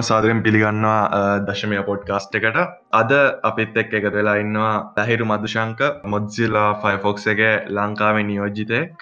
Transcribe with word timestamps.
හැමෝම 0.00 0.08
සාදරෙන් 0.10 0.40
පිළිගන්නවා 0.44 1.40
දශමය 1.48 1.78
පොඩ්කාස්ට් 1.88 2.34
එකට. 2.38 2.58
අද 2.92 3.10
අපිත් 3.48 3.76
එක් 3.82 3.92
එකතු 3.98 4.10
වෙලා 4.16 4.36
ඉන්නවා 4.42 4.74
ලහිරු 4.98 5.24
මදුශංක 5.32 5.80
මොද්සිල්ලා 6.12 6.68
ෆයිෆොක්ස් 6.82 7.24
එක 7.32 7.40
ලංකාවේ 7.76 8.24
නියෝජිතයෙක්. 8.30 8.92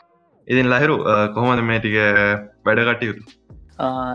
ඉතින් 0.48 0.66
ලහිරු 0.72 0.96
කොහොමද 1.36 1.62
මේ 1.70 1.80
ටික 1.80 1.96
වැඩකටයුතු 2.66 3.22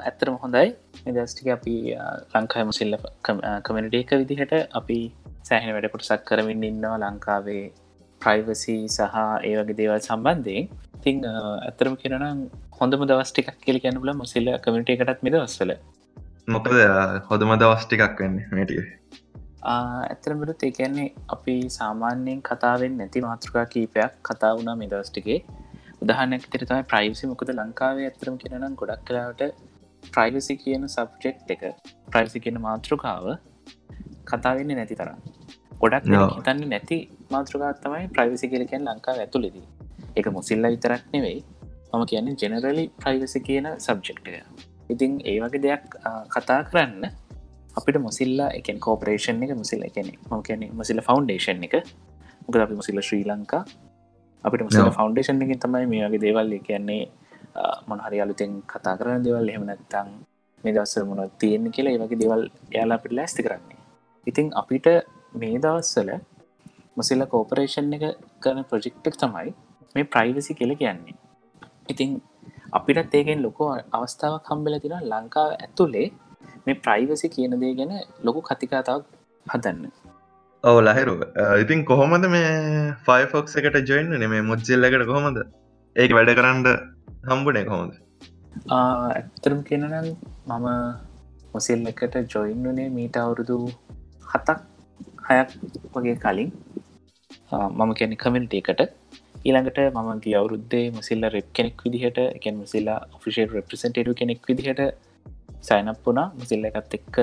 ඇත්තරම 0.08 0.36
හොඳයි. 0.44 0.68
නිදස්ටික 1.08 1.48
අපි 1.58 1.76
ලංකාය 2.34 2.66
මුසිල්ල 2.72 2.98
කමනිට 3.66 3.96
එක 4.02 4.12
විදිහට 4.22 4.54
අපි 4.80 5.00
සෑහෙන 5.44 5.74
වැඩකොටසක් 5.78 6.28
කරමින් 6.30 6.68
ඉන්නවා. 6.72 6.96
ලංකාවේ 7.04 7.64
ප්‍රයිවසි 8.22 8.78
සහ 8.90 9.18
ඒ 9.48 9.56
වගේ 9.60 9.80
දේවල් 9.82 10.02
සම්බන්ධයෙන්. 10.02 10.70
තිං 11.04 11.18
ඇතරම 11.32 11.96
කිරනම් 12.04 12.46
හොඳම 12.80 13.10
දවස්ටික් 13.10 13.50
කියල 13.66 13.84
ගැනුල 13.84 14.16
මුසිල්ල 14.22 14.56
කමිට 14.66 14.96
එකටත් 14.96 15.28
මිද 15.28 15.36
වස්සල 15.42 15.74
මොකද 16.48 16.74
හොඳම 17.28 17.52
දවස් 17.56 17.84
ටිකක් 17.86 18.20
වෙන්න 18.20 18.40
මේටිය 18.52 18.82
ඇතරමට 19.66 20.64
ඒකන්නේ 20.64 21.06
අපි 21.30 21.56
සාමාන්‍යයෙන් 21.70 22.42
කතාවෙන් 22.42 22.98
නැති 22.98 23.22
මාතෘකා 23.22 23.64
කීපයක් 23.66 24.18
කතා 24.22 24.50
වුණා 24.58 24.76
මේ 24.76 24.90
දවස්ටිකේ 24.90 25.38
උදහනක් 26.02 26.48
තිරතම 26.48 26.82
ප්‍රයිසි 26.86 27.28
මොකද 27.28 27.54
ලංකාවේ 27.54 28.08
ඇතරම 28.08 28.36
කියෙනනම් 28.38 28.76
ගොඩක් 28.76 29.06
කලාවට 29.08 29.44
ප්‍රයිවසි 30.10 30.58
කියන 30.58 30.84
සබ්ජෙක්් 30.88 31.40
එක 31.50 31.64
ප්‍රයිසි 32.08 32.40
කියන 32.40 32.60
මාතෘකාව 32.60 33.30
කතාවෙන්නේ 34.26 34.78
නැති 34.80 34.96
තරම්. 34.96 35.24
ගොඩක් 35.80 36.12
හිතන්න 36.34 36.68
නැති 36.70 36.98
මාතෘකාත්තමයි 37.32 38.10
ප්‍රයිවසි 38.10 38.52
කියලකැන් 38.52 38.86
ලංකාව 38.90 39.24
ඇතුලෙදී 39.24 39.66
එක 40.16 40.28
මුසිල්ල 40.32 40.68
විතරක් 40.68 41.08
නෙවෙයි. 41.14 41.40
මම 41.94 42.06
කියන්නේ 42.06 42.38
ජෙනරලි 42.38 42.86
ප්‍රයිවසි 43.00 43.46
කියන 43.48 43.74
සබ්ජෙක්්ය 43.80 44.38
ඉතින් 44.94 45.12
ඒ 45.30 45.38
වගේ 45.44 45.64
දෙයක් 45.66 45.84
කතා 46.34 46.60
කරන්න 46.70 47.04
අපිට 47.78 47.98
මුසිල්ලා 48.08 48.50
එකෙන් 48.60 48.78
කෝපරේෂන් 48.86 49.44
එක 49.46 49.54
මුසිල්ල 49.62 49.84
එකන 49.90 50.08
ම 50.30 50.42
කියන 50.48 50.62
මසිල්ල 50.80 51.02
ෆෞන්ඩේෂන් 51.08 51.64
එක. 51.68 51.76
මොකද 52.46 52.62
අපි 52.66 52.76
මුසිල්ල 52.80 53.00
ශ්‍රී 53.08 53.26
ලංකා 53.30 53.64
අපිට 54.44 54.64
මුසිල්ල 54.68 54.92
ෆෞන්ඩේෂන් 54.98 55.44
එකින් 55.46 55.60
තමයි 55.64 55.86
මේ 55.92 56.04
වගේ 56.06 56.24
දේවල් 56.26 56.52
කියන්නේ 56.68 57.04
මොනහරි 57.88 58.18
අලුතෙන් 58.24 58.52
කතා 58.64 58.96
කරන 59.00 59.24
දෙවල් 59.26 59.50
එහෙම 59.50 59.66
නැත්තං 59.70 60.10
මේ 60.64 60.74
දවස්සර 60.76 61.04
මොන 61.06 61.22
තියෙන 61.40 61.66
කියලා 61.76 61.94
ඒ 61.96 62.02
වගේ 62.04 62.20
දෙවල් 62.24 62.44
යාලා 62.76 62.98
අපිට 63.00 63.16
ලැස්ති 63.20 63.46
කරන්නේ. 63.46 63.80
ඉතිං 64.28 64.48
අපිට 64.62 64.88
මේ 65.34 65.56
දවස්සල 65.64 66.10
මුසිල්ල 66.98 67.26
කෝපරේෂන් 67.34 67.94
එක 67.98 68.06
කරන 68.44 68.62
ප්‍රජෙක්්ක් 68.70 69.16
තමයි 69.16 69.50
මේ 69.96 70.06
ප්‍රයිවසි 70.06 70.54
කියල 70.60 70.74
කියන්නේ. 70.76 71.16
ඉතිං 71.90 72.10
අපිටත් 72.78 73.16
ඒකෙන් 73.20 73.42
ලොකෝ 73.46 73.70
අවස්ථාවක් 73.98 74.48
හම්බෙල 74.52 74.76
තින 74.84 74.96
ලංකාව 75.12 75.50
ඇතුළේ 75.56 76.08
මේ 76.66 76.80
ප්‍රයිවසි 76.86 77.28
කියන 77.36 77.54
දේ 77.64 77.74
ගැන 77.80 77.94
ලොකු 78.28 78.40
කතිකාතාවක් 78.50 79.06
හදන්න. 79.46 79.84
ඔව 80.64 80.78
ලහිරු 80.88 81.16
ඉතින් 81.64 81.82
කොහොමද 81.92 82.26
මේ 82.36 82.52
ෆයිෆොක්ස් 83.08 83.56
එකට 83.62 83.78
ජොයින්න 83.92 84.14
නෙමේ 84.24 84.42
මුච්චිල්ලකට 84.50 85.06
කොහොමද? 85.12 85.40
ඒක 85.96 86.12
වැඩ 86.18 86.34
කරන්න 86.40 86.68
හම්බුනේ 87.30 87.66
කොහොමද? 87.70 87.94
ඇත්තරම් 88.78 89.62
කියනනම් 89.70 89.96
මම 90.50 90.68
මොසිල් 91.54 91.88
එකට 91.92 92.16
ජොයින්නුනේ 92.36 92.90
මීට 92.98 93.18
අවුරුදු 93.24 93.58
හතක් 94.32 94.60
හයක් 95.28 95.50
වගේ 95.96 96.18
කලින්. 96.26 96.50
මම 97.78 97.92
කැනෙ 98.00 98.16
කමිනිට 98.24 98.54
එකට 98.60 98.82
ඊළඟට 99.48 99.80
මම 99.86 100.10
ගිය 100.24 100.36
අවුරුද්දේ 100.40 100.86
මසිල්ල 100.98 101.26
රෙප් 101.36 101.48
කෙනෙක් 101.58 101.82
විදිහට 101.86 102.20
එකන් 102.38 102.56
මසිල්ලා 102.62 103.00
ෆිෂල් 103.24 103.50
රප්‍රසන්ටඩ 103.56 104.12
කෙනෙක් 104.20 104.42
විදිහට 104.50 104.82
සයිනප් 105.68 106.00
වුණා. 106.06 106.28
මුසිල්ල 106.40 106.70
එකත් 106.70 106.94
එක්ක 107.00 107.18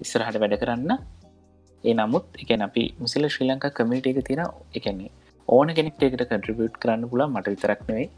ඉස්සරහට 0.00 0.38
වැඩ 0.42 0.56
කරන්න. 0.62 0.92
ඒ 1.84 1.94
නමුත් 1.98 2.26
එක 2.42 2.50
අපි 2.68 2.84
මුසිල්ල 3.02 3.26
ශ්‍රී 3.34 3.48
ලංකා 3.50 3.76
කමිට 3.78 4.08
එක 4.12 4.20
තින 4.28 4.42
එකන්නේ 4.78 5.10
ඕන 5.48 5.74
කෙනෙක්ටේකට 5.78 6.24
කට්‍රිබියට් 6.30 6.80
කරන්න 6.82 7.04
පුලා 7.12 7.28
මට 7.34 7.54
විතරක්නවෙයි 7.54 8.08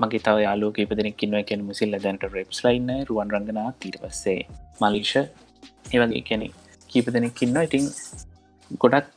මගේ 0.00 0.22
තව 0.26 0.36
යාලෝ 0.46 0.70
කීපදනෙක්කින්න 0.76 1.36
එකන 1.42 1.62
මුසිල්ල 1.68 1.94
දැන්ට 2.04 2.24
රෙප්ස් 2.36 2.60
ලයින්න 2.66 2.90
රුවන් 3.08 3.32
රංගනා 3.34 3.68
තීර 3.80 3.96
පස්සේ 4.02 4.40
මලිෂ. 4.80 5.12
ඒවගේ 5.94 6.24
කෙනෙ 6.28 6.48
කීපදනෙක්කින්න 6.90 7.62
ඉතිං 7.66 7.86
ගොඩක් 8.82 9.08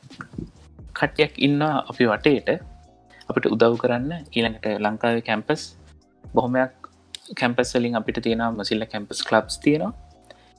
කට්යක් 0.98 1.34
ඉන්න 1.46 1.62
අපි 1.62 2.04
වටේට. 2.12 2.50
අපිට 3.28 3.46
උදව් 3.54 3.74
කරන්න 3.82 4.10
ඊළඟට 4.28 4.66
ලංකාව 4.84 5.18
කැම්පස් 5.28 5.62
බොහොමයක් 6.24 6.72
කැම්පස්වලින් 7.32 7.96
අපිට 7.96 8.18
තියෙන 8.22 8.42
මසිල්ල 8.52 8.84
කැම්පස් 8.92 9.20
කලබ්ස් 9.28 9.56
තියෙනවා. 9.58 9.92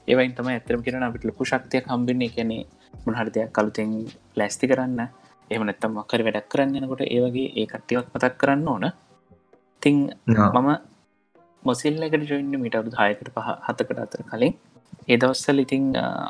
ඒවයින් 0.08 0.34
තම 0.36 0.48
ඇතරම 0.48 0.80
කියෙන 0.82 1.02
අපිට 1.02 1.24
ලොකු 1.24 1.42
ශක්තියක් 1.44 1.86
හම්බින්නේ. 1.86 2.30
කැනෙ 2.30 2.58
මොහර 3.06 3.28
දෙයක් 3.34 3.50
කලුතෙන් 3.52 3.90
ලැස්ති 4.38 4.66
කරන්න. 4.70 5.00
එහම 5.50 5.62
නැත්තම් 5.62 5.92
මක්කර 5.96 6.20
වැඩක් 6.26 6.48
කරන්න 6.52 6.76
යනකොට 6.78 7.02
ඒවගේ 7.06 7.48
ඒ 7.60 7.66
කට්ටියක් 7.66 8.06
මතක් 8.14 8.34
කරන්න 8.40 8.68
ඕන. 8.68 8.84
තිං 9.82 9.96
මම 10.26 10.68
මොසිල්ලකට 11.62 12.24
ජොයින්න 12.30 12.54
මිටවරු 12.64 12.90
දායකට 12.96 13.28
පහ 13.36 13.48
හතකට 13.66 13.98
අතර 14.04 14.22
කලින් 14.30 14.54
ඒදවස්සල් 15.08 15.58
ඉතිං 15.64 15.84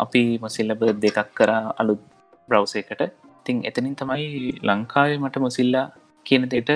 අපි 0.04 0.22
මොසිල්ලබ 0.44 0.82
දෙකක් 1.04 1.28
කර 1.38 1.50
අලුත් 1.80 2.02
බ්‍රව්සයකට 2.48 3.02
තිං 3.46 3.56
එතනින් 3.68 3.94
තමයි 4.00 4.26
ලංකාවේ 4.68 5.18
මට 5.22 5.44
මොසිල්ලා 5.46 5.86
කියන 6.26 6.46
දෙට 6.52 6.70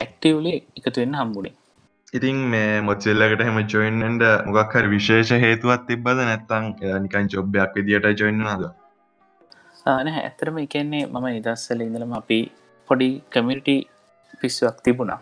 ඇක්ටවලේ 0.00 0.58
එකතු 0.78 0.98
වෙන්න 1.02 1.18
හම්බුණේ 1.20 1.54
ඉතින් 2.12 2.38
මේ 2.52 2.70
මොච්චෙල්ලකට 2.80 3.42
හෙම 3.46 3.58
ජොයින්න්ට 3.66 4.24
මොගක්හර 4.46 4.84
විශේෂ 4.88 5.30
හේතුවත් 5.44 5.82
තිබ්බද? 5.88 6.20
නැත්තං 6.20 6.64
නිකන් 7.04 7.28
චොබ්බයක් 7.34 7.76
විදිට 7.76 8.20
ජොයින්න 8.20 8.46
නද 8.46 8.70
නෑ 9.86 10.20
ඇත්තරම 10.20 10.58
එකන්නේ 10.58 11.04
මම 11.06 11.26
නිදස්සල 11.28 11.80
ඉඳලම 11.80 12.12
අපි 12.12 12.38
පොඩි 12.88 13.08
කමිටි 13.32 13.76
පිස්සුවක් 14.40 14.78
තිබුණා. 14.84 15.20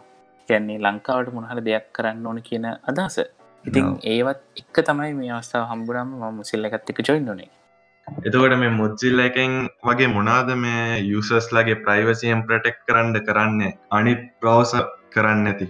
කියන්නේ 0.48 0.78
ලංකාවට 0.78 1.34
මොනහර 1.34 1.60
දෙයක් 1.66 1.86
කරන්න 1.92 2.26
ඕන 2.26 2.40
කියන 2.42 2.66
අදහස. 2.90 3.18
ඉතින් 3.64 3.86
ඒවත් 4.04 4.40
එක්ක 4.60 4.76
තමයි 4.88 5.12
මේ 5.18 5.30
අවස්ථාව 5.36 5.64
හම්බුරම 5.70 6.10
ම 6.14 6.24
මුසිල්ල 6.36 6.68
එකත්තික 6.68 7.00
ජොයින්නුනේ 7.08 7.50
එතකොට 8.20 8.54
මේ 8.58 8.72
මුච්චිල්ල 8.72 9.20
එකෙන් 9.20 9.54
වගේ 9.84 10.08
මොනාද 10.08 10.50
මේ 10.56 10.84
යුසස් 11.04 11.50
ලගේ 11.52 11.80
ප්‍රයිවසියම් 11.84 12.40
ප්‍රටෙක්් 12.48 12.78
කරන්න 12.86 13.18
කරන්න? 13.28 13.60
අනි 13.90 14.14
ප්‍රවස 14.40 14.72
කරන්න 15.10 15.50
ඇති 15.52 15.68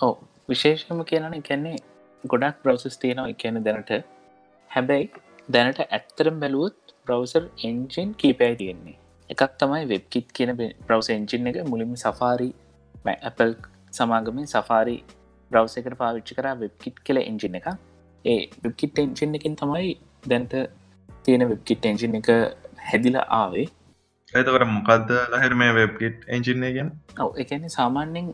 ඕ 0.00 0.12
විශේෂම 0.48 1.02
කියනන 1.04 1.32
එකන්නේ 1.32 1.76
ගොඩක් 2.24 2.62
බ්‍රවසස් 2.64 2.96
තියෙනවා. 2.98 3.34
කියන 3.34 3.60
දැනට 3.64 3.92
හැබැයි 4.70 5.10
දැනට 5.48 5.80
ඇත්තරම් 5.88 6.40
බැලුවොත් 6.40 6.96
බ්‍රවසර් 7.06 7.44
එන්ජින් 7.64 8.10
කීපයි 8.14 8.56
තියෙන්නේ. 8.56 8.96
එකක් 9.30 9.52
තමයි 9.58 9.84
වෙබ්කිත් 9.88 10.28
කියන 10.32 10.52
බ්‍රවස 10.58 11.10
එන්ජින් 11.10 11.46
එක. 11.46 11.62
මුලින්ම 11.64 11.94
සෆාරි 11.96 12.50
Apple 13.22 13.54
සමාගමින් 13.92 14.46
සෆාරි 14.46 14.96
බ්‍රවස 15.50 15.76
එකට 15.76 15.96
පාවිච්චි 15.96 16.34
කර 16.34 16.48
වෙබ්කිට් 16.56 16.98
කියල 17.06 17.18
එන්ජින් 17.22 17.58
එක 17.60 17.68
ඒ 18.24 18.40
වෙබ්කිට් 18.64 18.98
එන්ජින් 18.98 19.34
එකින් 19.34 19.56
තමයි 19.56 19.90
දැන්ට 20.24 20.54
තියෙන 21.24 21.44
වෙබ්කිට් 21.50 21.86
එන්ජින් 21.90 22.16
එක 22.18 22.30
හැදිලා 22.86 23.26
ආවේ. 23.40 23.66
ඇතකට 24.32 24.66
මොකක්ද 24.76 25.10
ලහෙර 25.32 25.52
මේ 25.60 25.72
වෙබ්කිට් 25.78 26.18
එන්ජින්නගෙන් 26.34 26.88
ඔව 27.24 27.30
එකන 27.42 27.64
සාමාන්‍යෙන් 27.76 28.26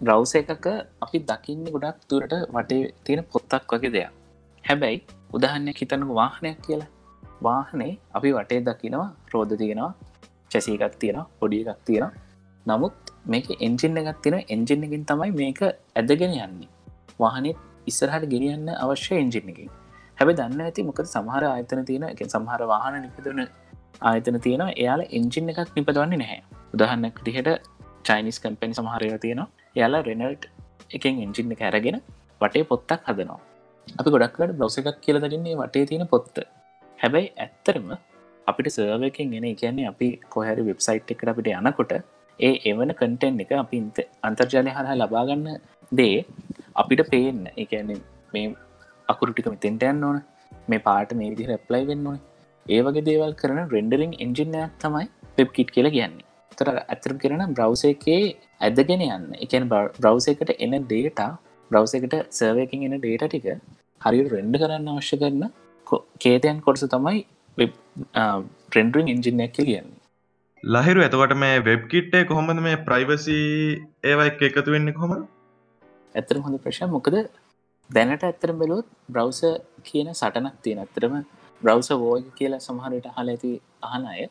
බ්‍රවස 0.00 0.34
එකක 0.40 0.66
අපි 1.04 1.18
දකින්න 1.30 1.64
ගොඩක් 1.74 1.98
තුරට 2.10 2.34
වටේ 2.54 2.82
තියෙන 3.04 3.24
පොත්තක් 3.32 3.72
වගේ 3.74 3.94
දෙයක්. 3.96 4.10
හැබැයි 4.64 4.98
උදහන්න 5.36 5.68
හිතනක 5.70 6.12
වාහනයක් 6.20 6.58
කියලා. 6.66 6.90
වාහනේ 7.42 7.92
අපි 8.16 8.30
වටේ 8.36 8.60
දකිනවා 8.68 9.08
රෝධ 9.32 9.54
තියෙනවා 9.60 9.92
චැසීකක් 10.50 10.94
තියෙන 11.00 11.20
පොඩිය 11.40 11.62
එකක් 11.64 11.80
තියෙන 11.86 12.10
නමුත් 12.66 12.94
මේක 13.26 13.48
එන්ජින්න 13.60 14.00
එකක් 14.02 14.20
තියෙන 14.24 14.40
එන්ජින්න 14.48 14.86
එකින් 14.86 15.04
තමයි 15.10 15.30
මේක 15.40 15.60
ඇදගෙන 15.62 16.34
යන්නේ. 16.38 16.68
වාහනෙත් 17.20 17.58
ඉස්සරහට 17.86 18.24
ගෙනියන්න 18.32 18.68
අවශ්‍ය 18.76 19.14
එන්ජින්න 19.22 19.52
එකින් 19.52 19.70
හැබ 20.18 20.28
දන්න 20.38 20.64
ඇති 20.66 20.86
මොකද 20.88 21.06
සමහර 21.14 21.44
ආයතන 21.50 21.84
තියෙන 21.90 22.04
එක 22.12 22.22
සමහර 22.26 22.60
වාහන 22.72 22.96
නිපදවන 23.04 23.40
ආයතන 24.10 24.38
තියෙන 24.46 24.62
එයාල 24.72 25.02
එන්ජින් 25.18 25.50
එකක් 25.52 25.72
නිපදවන්නේ 25.78 26.20
නැහැ. 26.22 26.40
උදහන්නක් 26.74 27.18
දිහට 27.26 27.50
චයිනිස් 28.08 28.38
කම්පැනි 28.42 28.78
සමහරය 28.80 29.10
තියෙනවා. 29.24 29.48
යාලා 29.80 30.02
රෙනල්ට් 30.08 30.44
එකෙන් 30.96 31.22
එන්ජින් 31.26 31.54
එක 31.56 31.62
ඇරගෙන 31.68 31.98
වටේ 32.40 32.64
පොත්තක් 32.72 33.00
හදනවා. 33.10 33.40
අපි 33.88 34.08
ගොඩක්කට 34.14 34.56
බ්ලවස 34.58 34.76
එකක් 34.80 34.98
කියලදගන්නේ 35.04 35.60
වටේ 35.62 35.86
තියෙන 35.90 36.06
පොත්ත. 36.14 36.36
හැබැයි 36.98 37.30
ඇත්තරම 37.44 37.88
අපිට 38.46 38.68
සර්වකින් 38.76 39.30
ගෙන 39.34 39.46
කියන්නේ 39.62 39.88
අපි 39.92 40.08
කොහැරි 40.34 40.62
වෙබ්සයිට් 40.68 41.12
එකට 41.14 41.30
අපිට 41.32 41.48
යනකොට 41.60 41.94
ඒ 42.40 42.52
එවන 42.70 42.92
කටෙන්් 43.00 43.40
එක 43.44 43.52
අපි 43.62 43.78
අන්තර්ජාලය 44.28 44.70
හරහා 44.76 45.00
ලබාගන්න 45.02 45.46
දේ 45.92 46.16
අපිට 46.82 47.02
පේන්න. 47.12 47.42
එකන්නේ 47.62 48.00
මේ 48.34 48.46
අකුරුටික 49.08 49.48
මෙතෙන්ට 49.54 49.84
යන්න 49.90 50.06
ඕන. 50.08 50.20
මේ 50.68 50.84
පාට 50.86 51.16
මේ 51.20 51.30
විදි 51.32 51.50
රැප්ලයි 51.50 51.84
වෙන්න 51.90 52.06
ඕන. 52.10 52.20
ඒ 52.66 52.80
වගේ 52.86 53.06
දේවල් 53.08 53.34
කරන 53.40 53.60
රෙන්ඩරිං 53.74 54.12
එන්ජිනයක් 54.24 54.78
තමයි 54.84 55.06
වෙබ්කිට් 55.38 55.74
කියලා 55.76 55.94
කියන්නේ. 55.96 56.24
තර 56.58 56.68
ඇතරම් 56.76 57.18
කරන 57.22 57.42
බ්‍රවස 57.58 57.84
එකේ 57.92 58.20
ඇදගෙන 58.60 59.04
යන්න. 59.08 59.26
එකන 59.44 59.68
බ්‍රවස 59.72 60.28
එකට 60.32 60.54
එන 60.58 60.76
ඩේට 60.82 61.22
බ්‍රවස 61.70 61.94
එකට 61.98 62.16
සර්වයකින් 62.38 62.86
එන 62.88 62.96
ඩේට 62.96 63.26
ටික 63.26 63.46
හරි 64.00 64.24
රෙන්ඩ 64.34 64.60
කරන්න 64.62 64.88
අවශ්‍ය 64.94 65.18
කරන 65.22 65.44
කේතයන් 66.18 66.64
කොටස 66.66 66.86
තමයි 66.94 67.20
ට්‍රෙන්ඩරින් 67.58 69.12
ඉංජිනයක් 69.14 69.54
කියන්නේ. 69.58 70.00
ලහිරු 70.62 71.00
එතකොට 71.06 71.34
මේ 71.36 71.56
වෙබ් 71.60 71.82
කිට්ටේ 71.92 72.24
කොහොමද 72.24 72.60
මේ 72.66 72.82
ප්‍රයිවසි 72.88 73.38
ඒවයි 74.04 74.48
එකතු 74.48 74.76
වෙන්න 74.76 74.92
කොහොම 74.98 75.12
ඇතර 76.14 76.38
හොඳ 76.44 76.62
ප්‍රශ් 76.64 76.80
මොකද 76.88 77.16
දැනට 77.90 78.22
ඇත්තරම් 78.22 78.58
බැලුත් 78.58 78.86
බ්‍රවස 79.08 79.40
කියන 79.82 80.10
සටනක් 80.12 80.56
තියෙන. 80.62 80.78
ඇත්තරම 80.78 81.14
බ්‍රවස 81.62 81.90
වෝග 81.98 82.26
කියලා 82.34 82.60
සමහරට 82.60 83.08
හල 83.12 83.28
ඇති 83.28 83.52
අහන 83.82 84.06
අය. 84.06 84.28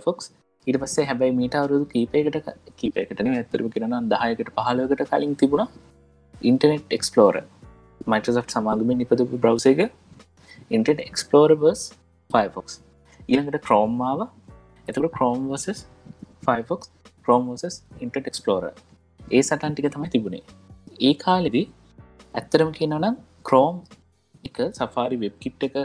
ෆෝක්ස් 0.00 0.32
ඉට 0.66 0.78
පස්සේ 0.80 1.04
හැබැයි 1.04 1.34
මීට 1.34 1.54
අවරුදු 1.54 1.86
කීපයකට 1.86 2.50
කීපයකටන 2.76 3.30
ඇතරම 3.34 3.68
කරන 3.68 3.94
දහයකට 4.08 4.50
පහලකට 4.56 5.04
කලින් 5.12 5.32
තිබුණ 5.34 5.64
ඉන්ටනෙට් 6.42 6.92
එක්ස්පලෝර 6.92 7.38
මයිටසට් 8.06 8.54
සමාගම 8.54 8.92
නිපදපු 8.94 9.38
බ්‍රවස 9.38 9.66
එක 9.66 9.80
ඉන්ටෙට 10.70 11.00
එක්ස්පලෝරබස් 11.02 11.82
ෆෝක්ස් 12.30 12.74
ඊළඟට 13.28 13.64
ක්‍රෝම්මාව 13.64 14.20
එතකට 14.88 15.08
ක්‍රෝම් 15.16 15.48
වසස් 15.50 15.80
ෆෝක්ස් 16.44 16.92
ක්‍රෝමෝසස් 17.24 17.80
ඉන්ටට 18.00 18.30
එක්ස්පලෝර 18.32 18.68
ඒ 19.30 19.40
සටන් 19.40 19.72
ටික 19.74 19.88
තමයි 19.94 20.10
තිබුණේ. 20.14 20.44
ඒ 21.00 21.14
කාලෙදි 21.24 21.62
ඇත්තරම 22.34 22.70
කියනනම් 22.78 23.16
ක්‍රෝම් 23.48 23.76
එක 24.44 24.58
සෆාරි 24.78 25.16
වෙබ් 25.24 25.34
කිට් 25.44 25.66
එක 25.68 25.76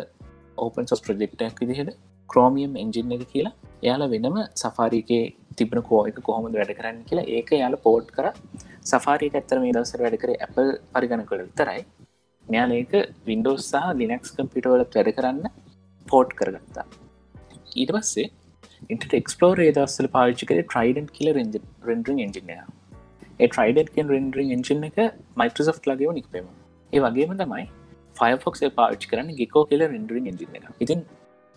ඕපන් 0.57 0.90
සොස් 0.92 1.01
ප්‍රජෙක්ටක් 1.06 1.62
විදිහට 1.63 1.92
ක්‍රෝමියම් 2.30 2.74
එන්ජින් 2.84 3.16
එක 3.16 3.24
කියලා 3.34 3.54
එයාලා 3.84 4.12
වෙනම 4.13 4.38
සෆාරිකේ 4.63 5.24
තිබන 5.60 5.81
කෝ 5.90 6.01
එක 6.12 6.19
කොහොමද 6.28 6.56
වැඩ 6.60 6.74
කරන්න 6.80 7.01
කියලා 7.10 7.31
ඒක 7.38 7.51
යාල 7.63 7.75
පෝට් 7.88 8.07
කර. 8.18 8.28
සෆාරික 8.92 9.36
ඇත්තර 9.40 9.60
මේ 9.63 9.74
දවසර 9.78 10.04
වැඩ 10.06 10.18
කර 10.24 10.31
Apple 10.48 10.69
පරිගණ 10.94 11.25
කළ 11.30 11.44
විතරයි. 11.48 11.81
මෙයාල 12.45 12.72
ඒක 12.80 12.94
වින්ඩෝස් 13.30 13.66
සහ 13.72 13.92
ලිනක්ස් 14.01 14.31
කම්පිටවලත් 14.38 14.95
වැඩ 14.98 15.12
කරන්න 15.18 15.44
පෝට් 16.07 16.31
කරගත්තා. 16.40 16.86
ඊට 17.80 17.92
පස්සේ 17.98 18.30
ඉට 18.94 19.13
එක්ස්පලෝර 19.19 19.60
දස්සල 19.78 20.10
පාවිච්චි 20.16 20.50
කර 20.50 20.63
ට්‍රයිඩන් 20.63 21.12
කියල 21.18 21.30
රෙන්ඩරින් 21.90 22.24
එන්ජිනය 22.28 22.56
ඒ 22.56 22.82
ට්‍රයිඩන් 23.45 24.10
රෙන්ඩරින් 24.10 24.51
එන්ජින 24.51 24.84
එක 24.84 25.00
මයිටසෝ් 25.38 25.80
ලගේව 25.90 26.12
නික්පේම 26.12 26.48
ඒ 26.94 27.00
වගේම 27.00 27.34
තමයි 27.38 27.66
ෆයෆොක්ස් 28.16 28.63
පාවිච් 28.75 29.10
කරන්න 29.10 29.31
ගෙකෝ 29.34 29.63
කියල 29.66 29.84
රෙන්ඩරින් 29.88 30.28
එන්ජින 30.28 30.60
එක 30.60 30.69
ඉතින් 30.80 31.01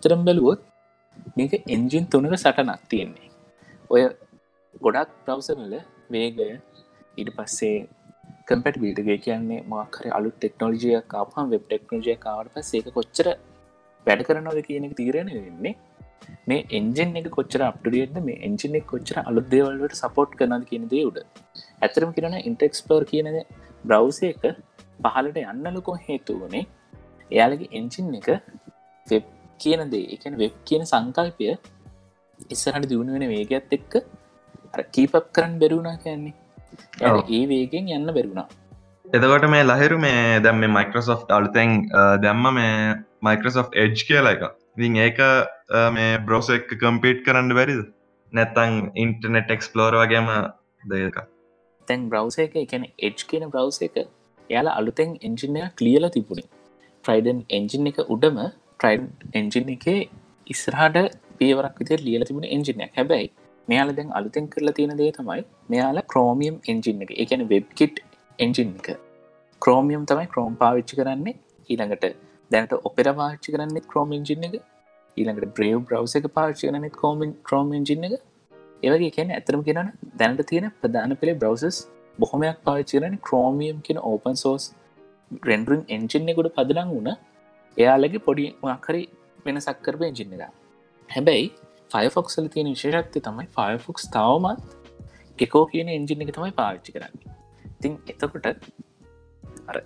තරම් 0.03 0.23
බැලුවොත් 0.25 0.61
මේක 1.37 1.53
එන්ජින් 1.67 2.05
තුනක 2.05 2.33
සටනක් 2.35 2.81
තියෙන්නේ. 2.89 3.29
ඔය 3.89 4.01
ගොඩක් 4.81 5.11
ප්‍රවසවල 5.25 5.73
වේගය 6.09 6.41
ඊට 7.17 7.29
පස්සේ 7.37 7.77
කම්පට 8.47 8.81
බිල්ටගේ 8.83 9.17
කියන්නේ 9.17 9.61
මාකර 9.65 10.05
අලු 10.09 10.29
ටෙක්නෝජිය 10.33 10.97
කාපහම් 11.07 11.51
වෙබ් 11.53 11.63
ටෙක්නෝජය 11.65 12.15
කාවට 12.17 12.53
පස්සේ 12.53 12.95
කොච්චර 12.97 13.27
වැඩ 14.07 14.25
කරනවද 14.27 14.59
කියන 14.67 14.87
එක 14.87 14.95
තීරණ 14.95 15.31
වෙන්නේ 15.37 15.73
මේ 16.49 16.65
එන්ජෙන් 16.71 17.15
එක 17.19 17.29
කොච්චර 17.37 17.61
අප්ටියන්න 17.67 18.19
මේ 18.27 18.41
එන්ජින 18.47 18.77
එක 18.79 18.85
කොච්චර 18.93 19.17
අලුදේවල්වට 19.23 19.99
සපෝට් 20.01 20.35
කරනද 20.39 20.65
කියන 20.71 20.85
දේ 20.93 21.05
උඩ. 21.09 21.17
ඇතරම 21.81 22.11
කියෙන 22.17 22.37
ඉන්ටෙක්ස්පලෝර් 22.41 23.05
කියනද 23.11 23.39
බ්‍රව්ස 23.85 24.19
එක 24.31 24.45
පහලට 25.05 25.41
යන්න 25.45 25.73
ලොකො 25.77 25.97
හේතු 26.07 26.37
වනේ 26.43 26.65
එයාලගේ 27.31 27.73
එන්ජින් 27.79 28.13
එක 28.19 28.29
වෙබ් 29.07 29.25
කියන 29.59 29.83
දේ. 29.93 30.05
එකන 30.15 30.37
වෙබ් 30.43 30.55
කියන 30.65 30.85
සංකල්පය 30.85 31.49
ඉස්සරහට 32.49 32.89
දියුණු 32.91 33.17
වෙන 33.17 33.27
වේගත් 33.33 33.75
එක්ක 33.79 33.93
කීපක් 34.95 35.27
කරන්න 35.35 35.59
බැරුණා 35.61 35.97
කියන්නේ. 36.05 36.35
ඒ 37.29 37.43
වේගෙන් 37.47 37.93
යන්න 37.97 38.09
බැරුණා 38.09 38.47
එතකොට 39.05 39.45
මේ 39.49 39.63
ලහිරු 39.63 39.97
මේ 39.99 40.39
දැම් 40.39 40.57
මේ 40.57 40.69
මයිකරසෝ් 40.69 41.19
අලුතැන් 41.29 41.75
දැම්ම 42.23 42.47
මේ 42.53 42.73
මයිකරසෝ් 43.21 43.65
එජ් 43.75 43.93
කියලා 43.99 44.33
එක 44.35 44.43
ඉතින් 44.77 44.97
ඒක 44.97 45.19
මේ 45.69 46.17
බ්‍රෝස 46.17 46.49
එක 46.49 46.67
කම්පීට් 46.83 47.25
කරන්න 47.25 47.55
බැරිද? 47.55 47.81
නැත්තං 48.33 48.91
ඉන්ටනෙට් 48.95 49.51
එක්ස්පලෝර 49.51 49.93
වගේම 49.93 50.29
දෙක 50.91 51.17
තැන් 51.87 52.09
බ්‍රවස 52.09 52.37
එක 52.39 52.55
එකන 52.55 52.85
එච් 52.99 53.25
කියන 53.29 53.49
බ්‍රවස 53.49 53.81
එක 53.81 53.97
එයාලා 54.49 54.77
අලුතෙන් 54.79 55.17
එන්ජිනය 55.21 55.63
කලියල 55.75 56.09
තිබුණේ. 56.09 56.47
ට්‍රයිඩන් 57.03 57.39
එන්ජින් 57.49 57.89
එක 57.91 57.99
උඩම 58.15 58.39
ට්‍රයිඩ් 58.79 59.27
එන්ජින් 59.33 59.73
එක 59.75 59.87
ඉස්රහට 60.47 61.17
පියවරක් 61.39 61.75
විතර 61.81 61.99
ලියල 62.07 62.25
තිබුණ 62.29 62.47
එන්ජිනයක් 62.55 62.95
හැබැයි 62.99 63.31
මෙයාල 63.67 63.91
දැන් 63.97 64.11
අලුතෙන් 64.19 64.47
කරලා 64.47 64.75
තියෙන 64.77 64.95
දේ 65.01 65.11
තමයි 65.11 65.43
මෙයාලා 65.69 66.07
ක්‍රෝමියම් 66.13 66.55
එන්ජින් 66.71 67.03
එක. 67.03 67.11
එකන 67.23 67.43
වෙබ්කිට් 67.53 67.99
එන්ජින් 68.39 68.71
එක. 68.79 68.87
ක්‍රෝමියම් 69.61 70.05
තමයි 70.05 70.27
ක්‍රෝම් 70.33 70.55
පාවිච්චි 70.55 70.99
කරන්නේ 71.01 71.35
ඊළඟට. 71.69 72.15
දැනට 72.51 72.73
ඔපෙර 72.89 73.07
පාච්චි 73.19 73.51
කරන්න 73.53 73.87
ක්‍රෝම 73.91 74.11
ඉජින 74.19 74.47
එක. 74.49 74.55
ඊළඟට 75.17 75.53
බ්‍රේව් 75.53 75.77
බ්‍රවස 75.83 76.15
එක 76.15 76.27
පාච්චි 76.33 76.63
කරන 76.67 76.89
කෝමෙන් 76.93 77.31
ක්‍රෝම 77.43 77.71
ඉජින 77.73 78.07
එක. 78.07 78.15
ඒවගේ 78.83 79.11
කියන 79.11 79.31
ඇතරම 79.31 79.61
කියෙන 79.63 79.91
දැනට 80.15 80.43
තියෙන 80.45 80.67
ප්‍රධාන 80.81 81.15
පෙළේ 81.21 81.39
බ්‍රවසස් 81.43 81.77
බොහොමයක් 82.19 82.59
පාච්චිරන 82.63 83.15
ක්‍රෝමියම් 83.19 83.77
කියන 83.81 83.99
ඕපන් 84.03 84.35
සෝස් 84.35 84.65
රෙන්ඩරින් 85.43 85.81
එන්ජින්න 85.89 86.31
එකුට 86.33 86.49
පදලං 86.55 86.89
වුණ 86.89 87.11
එයාලගේ 87.77 88.21
පොඩි 88.21 88.45
මක්හරි 88.63 89.03
වෙන 89.45 89.59
සක්කරප 89.59 90.03
එජින්න 90.03 90.35
එක 90.37 90.43
හැබැයි 91.09 91.47
ෆයිෆොක්සල 91.91 92.47
තියෙන 92.47 92.69
විශේෂත්ය 92.69 93.19
තමයි 93.19 93.47
ෆයිෆොක්ස් 93.57 94.05
තවමත් 94.09 94.61
ගෙකෝ 95.39 95.65
කියන 95.65 95.89
එන්ජින්න 95.89 96.23
එක 96.23 96.31
තමයි 96.31 96.53
පාවිච්චි 96.53 96.95
කරන්න. 96.95 97.15
තින් 97.81 97.93
එතකොට 98.07 98.47
අර 99.69 99.77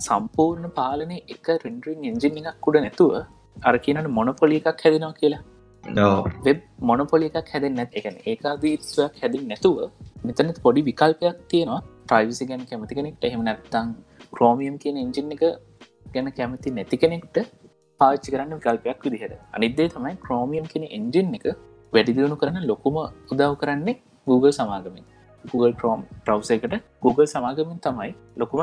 සම්පූර්ණ 0.00 0.68
පාලනය 0.72 1.18
එක 1.28 1.48
රෙන්ඩරින් 1.64 2.04
එන්ජින් 2.10 2.38
එකක් 2.42 2.68
උඩ 2.68 2.78
නැතුව 2.78 3.14
අර 3.56 3.74
කියනට 3.84 4.08
මොනපොලි 4.18 4.56
එකක් 4.60 4.84
හැදෙනවා 4.84 5.14
කියලා. 5.20 5.42
වෙබ් 6.46 6.58
මොනපොලි 6.90 7.26
එකක් 7.30 7.50
හැදෙන් 7.54 7.74
නැත් 7.80 7.98
එකන 8.00 8.16
ඒකාදීස්වයක් 8.30 9.14
හැදින් 9.22 9.44
නැතුව 9.50 9.78
මෙතන 10.26 10.52
පොඩි 10.64 10.82
විකල්පයක් 10.90 11.36
තියෙනවා. 11.50 11.82
ප්‍රයිවිසි 12.08 12.44
ගැන 12.50 12.64
කැමති 12.70 12.98
කෙනෙක්ට 12.98 13.24
එහෙම 13.28 13.42
නැත්තං 13.48 13.92
ක්‍රෝමියම් 14.36 14.76
කියන 14.82 14.96
එන්ජින් 15.04 15.32
එක 15.36 15.44
ගැන 16.14 16.32
කැමති 16.38 16.74
නැති 16.78 16.96
කෙනෙක්ට 17.02 17.38
පාච්චි 18.00 18.28
කරන්න 18.32 18.54
විකල්පයක් 18.58 18.98
විදිහට. 19.06 19.34
අනිදේ 19.56 19.88
තමයි 19.94 20.14
ක්‍රෝමියම් 20.26 20.66
කියන 20.72 20.84
එන්ජින් 20.98 21.34
එක 21.38 21.46
වැඩිදියුණු 21.92 22.36
කරන 22.42 22.58
ලොකුම 22.72 22.96
උදව් 23.32 23.52
කරන්නේ 23.62 24.00
Google 24.26 24.52
සමාගමින්. 24.58 25.04
Google 25.50 25.74
ක්‍රෝම් 25.80 26.00
ප්‍රව්ස 26.26 26.50
එකට 26.54 26.74
Google 27.04 27.28
සමාගමින් 27.34 27.78
තමයි 27.86 28.10
ලොකුම 28.40 28.60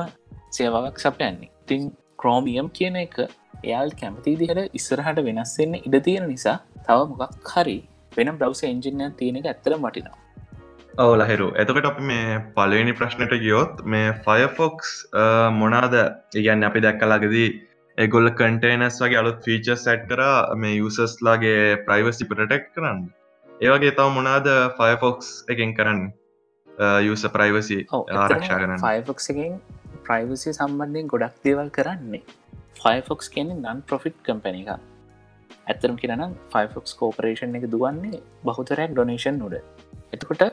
සේවාවක් 0.58 0.98
සපයන්නේ. 1.06 1.52
තින් 1.68 1.82
ක්‍රෝමියම් 2.22 2.70
කියන 2.72 2.98
එක 3.06 3.16
එයාල් 3.22 3.94
කැමති 4.02 4.36
දිහට 4.40 4.80
ඉස්සරහට 4.80 5.24
වෙනස්සෙන්න 5.28 5.80
ඉඩ 5.80 6.02
තියෙන 6.08 6.28
නිසා 6.30 6.58
තව 6.88 7.00
මොකක් 7.14 7.54
හරි 7.54 7.78
වෙන 8.18 8.36
බ්‍රවස 8.36 8.64
එන්ජිනය 8.66 9.10
තියෙන 9.20 9.40
එක 9.42 9.50
ඇත්තර 9.52 9.78
මටිනවා 9.78 10.22
ඔව 10.98 11.14
ලහිරු. 11.16 11.48
එතකට 11.56 11.86
අපි 11.86 12.04
මේ 12.04 12.40
පලවෙනි 12.56 12.94
ප්‍රශ්නයට 12.94 13.34
ගියොත් 13.44 13.84
මේ 13.86 14.14
ෆයෆොක්ස් 14.26 14.90
මොනාද? 15.54 15.96
ඉගැන්න 16.36 16.64
අපි 16.64 16.80
දැක්කලාගෙදී 16.82 17.50
එගොල්ල 17.98 18.30
කටේනස් 18.32 19.00
වගේ 19.04 19.20
අලුත් 19.22 19.40
ෆීචර් 19.46 19.78
සැට් 19.78 20.08
කර 20.10 20.24
මේ 20.56 20.76
යුසස්ලාගේ 20.76 21.84
ප්‍රයිවසි 21.88 22.28
ප්‍රටෙක් 22.28 22.68
කරන්න. 22.76 23.06
ඒවගේ 23.50 23.94
තව 23.94 24.08
මොනාද 24.18 24.50
ෆයෆොක්ස් 24.80 25.30
එකෙන් 25.50 25.74
කරන්න? 25.74 26.02
යුස 27.02 27.24
ප්‍රයිවසි 27.36 27.80
ආරක්ෂා 27.92 28.60
කරන්න. 28.60 28.80
ෆයෆොක්ස් 28.80 29.32
එකෙන් 29.32 29.60
ප්‍රයිවසි 30.06 30.50
සම්බන්ධයෙන් 30.52 31.08
ගොඩක් 31.08 31.36
දේවල් 31.44 31.70
කරන්නේ. 31.70 32.24
ෆයිෆොක්ස් 32.76 33.28
කියන 33.30 33.50
නන් 33.56 33.82
පොෆිට් 33.84 34.18
කම්පැන 34.24 34.60
එක 34.62 34.70
ඇත්තරම් 35.68 35.96
කියරනම් 35.96 36.32
ෆයිෆොක්ස් 36.54 36.92
කෝපරේෂන් 36.94 37.58
එක 37.60 37.66
දුවන්නේ 37.70 38.24
බහුතරයක් 38.44 38.92
ඩොනේෂන් 38.92 39.36
නොඩ 39.38 39.58
එතකොට 40.14 40.48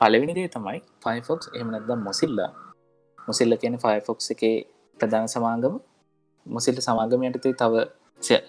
පලවිනිදේ 0.00 0.48
තමයි 0.48 0.78
ෆයිෆොක්ස් 1.04 1.52
එහමනත්ද 1.52 1.92
මොසිල්ලා 2.02 2.52
මුසිල්ල 3.18 3.52
කියන 3.56 3.74
ෆයිෆොක්ස් 3.76 4.26
එක 4.32 4.42
ප්‍රධාන 5.00 5.26
සමාගම. 5.26 5.74
මුසිල්ල 6.46 6.78
සමාගම 6.78 7.22
යටතේ 7.28 7.54
තව 7.54 7.74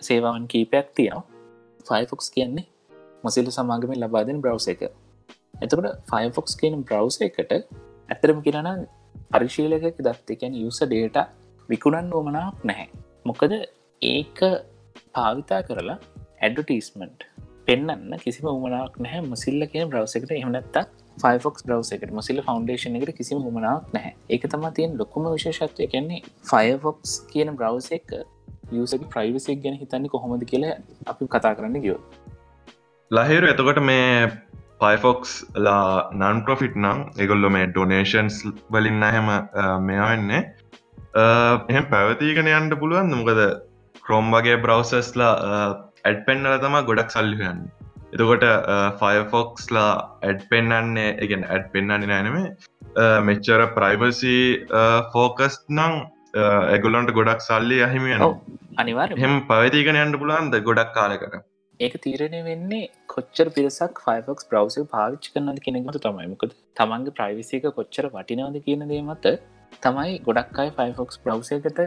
සේවාවන් 0.01 0.45
කීපයක් 0.47 0.87
තියෙනවා. 0.93 1.25
ෆයිෆොක්ස් 1.89 2.27
කියන්නේ 2.29 2.65
මොසිල්ල 3.23 3.49
සමාගමින් 3.49 3.99
ලබාදෙන 3.99 4.37
බ්‍රවස 4.43 4.67
එක. 4.73 4.81
එතකට 5.53 5.87
ෆයිෆොක්ස් 6.11 6.53
කියන 6.59 6.75
බ්‍රවස 6.83 7.17
එකට 7.21 7.51
ඇතරම 8.09 8.39
කියරන 8.45 8.69
පරිශීලක 9.31 9.99
දත් 9.99 10.35
එකැන 10.35 10.55
යුස 10.55 10.79
ඩේට 10.83 11.17
විකුණන් 11.69 12.13
ඕමනාක් 12.13 12.63
නැහැ. 12.63 12.87
මොකද 13.25 13.53
ඒක 14.01 14.39
භාවිතා 15.15 15.61
කරලා 15.63 15.97
ඇඩටිස්මන්ට් 16.41 17.27
පෙන්න්න 17.67 18.15
කිසිම 18.19 18.47
උමනාක් 18.49 18.95
නැහැ. 18.99 19.25
මසිල්ල 19.25 19.67
කියන 19.67 19.91
බ්‍රවසකට 19.91 20.31
එහනත්ත 20.33 20.79
ෆයිෆොක්ස් 21.17 21.67
බ්‍රවස 21.67 21.91
එකට. 21.91 22.11
මසිල්ල 22.13 22.41
ෆෞන්ඩේෂන 22.43 22.97
එකට 22.97 23.13
කිසිම 23.17 23.45
උමනාක් 23.51 23.93
නැහැ. 23.93 24.15
ඒක 24.29 24.47
තම 24.47 24.65
තියෙන් 24.71 24.97
ලොකුම 24.97 25.29
විශේෂත්වය. 25.29 25.87
කියන්නේ 25.87 26.25
ෆයෆොක්ස් 26.45 27.13
කියන 27.31 27.55
බ්‍රවස 27.55 27.91
එක 27.91 28.17
යසක 28.73 29.03
ප්‍රයිවසෙක් 29.09 29.61
ගැන 29.63 29.75
හිතන්නේ 29.75 30.09
කොහොමද 30.09 30.43
කියලා 30.45 30.75
අපි 31.07 31.27
කතා 31.27 31.53
කරන්න 31.55 31.79
ගියෝ 31.81 31.99
ලහිරු 33.11 33.47
එතකොට 33.47 33.79
මේ 33.81 34.27
පයිෆොක්ස් 34.79 35.31
ලා 35.59 36.09
නන් 36.13 36.43
ප්‍රොෆිට් 36.45 36.75
නම් 36.75 36.99
එගොල්ලො 37.17 37.49
මේ 37.49 37.67
ඩොනේෂන්ස් 37.69 38.37
වලින් 38.69 39.01
හැම 39.07 39.29
මෙයා 39.83 40.09
වෙන්නේ 40.11 40.41
එහෙම 41.69 41.85
පැවතිීගෙන 41.93 42.51
යන්ට 42.51 42.79
පුළුවන්. 42.79 43.11
මොකද 43.13 43.41
ක්‍රෝම් 44.03 44.27
වගේ 44.31 44.61
බ්‍රවසස්ලා 44.63 45.33
ඇඩ් 46.05 46.19
පෙන්නල 46.27 46.53
තම 46.57 46.77
ගොඩක් 46.89 47.09
සල්ලිහයන්න 47.09 47.63
එතකොට 48.13 48.45
ෆයිෆොක්ස්ලා 49.01 49.89
ඇඩ් 50.23 50.45
පෙන්න්නන්නේ 50.51 51.09
එකෙන් 51.25 51.43
ඇඩ් 51.47 51.65
පෙන්න්නන්නේ 51.73 52.11
නෑනමේ 52.11 52.45
මෙච්චර 53.21 53.65
ප්‍රයිවසි 53.75 54.37
ෆෝකස් 55.13 55.57
නං 55.71 55.97
එගොල්ලොන්ට 56.75 57.11
ගොඩක් 57.11 57.41
සල්ලි 57.41 57.79
අහිමිය 57.81 58.17
අනිවාර් 58.77 59.13
හෙම 59.17 59.35
පවතිීගෙන 59.49 60.01
යන්න 60.03 60.19
පුලන්ද 60.21 60.57
ගොඩක් 60.63 60.93
කාලකට 60.93 61.37
ඒක 61.79 61.95
තීරණය 62.03 62.39
වෙන්නේ 62.43 62.85
කොච්චර 63.07 63.45
පිරිසක් 63.49 63.99
ෆයිෆොක්ස් 64.05 64.47
බ්‍රවස 64.51 64.77
පාවිච්චි 64.93 65.29
කරනද 65.33 65.59
කෙනෙකුට 65.65 65.97
තමයිමකද 66.05 66.53
තමන්ගේ 66.77 67.13
ප්‍රයිවිසික 67.17 67.65
කොච්චර 67.77 68.05
වටිනවද 68.13 68.57
කියන 68.65 68.83
දේ 68.91 69.01
මත 69.01 69.33
තමයි 69.83 70.15
ගොඩක් 70.27 70.59
අයි 70.63 70.71
ෆයිෆොක්ස් 70.77 71.19
බ්‍රවසකට 71.25 71.81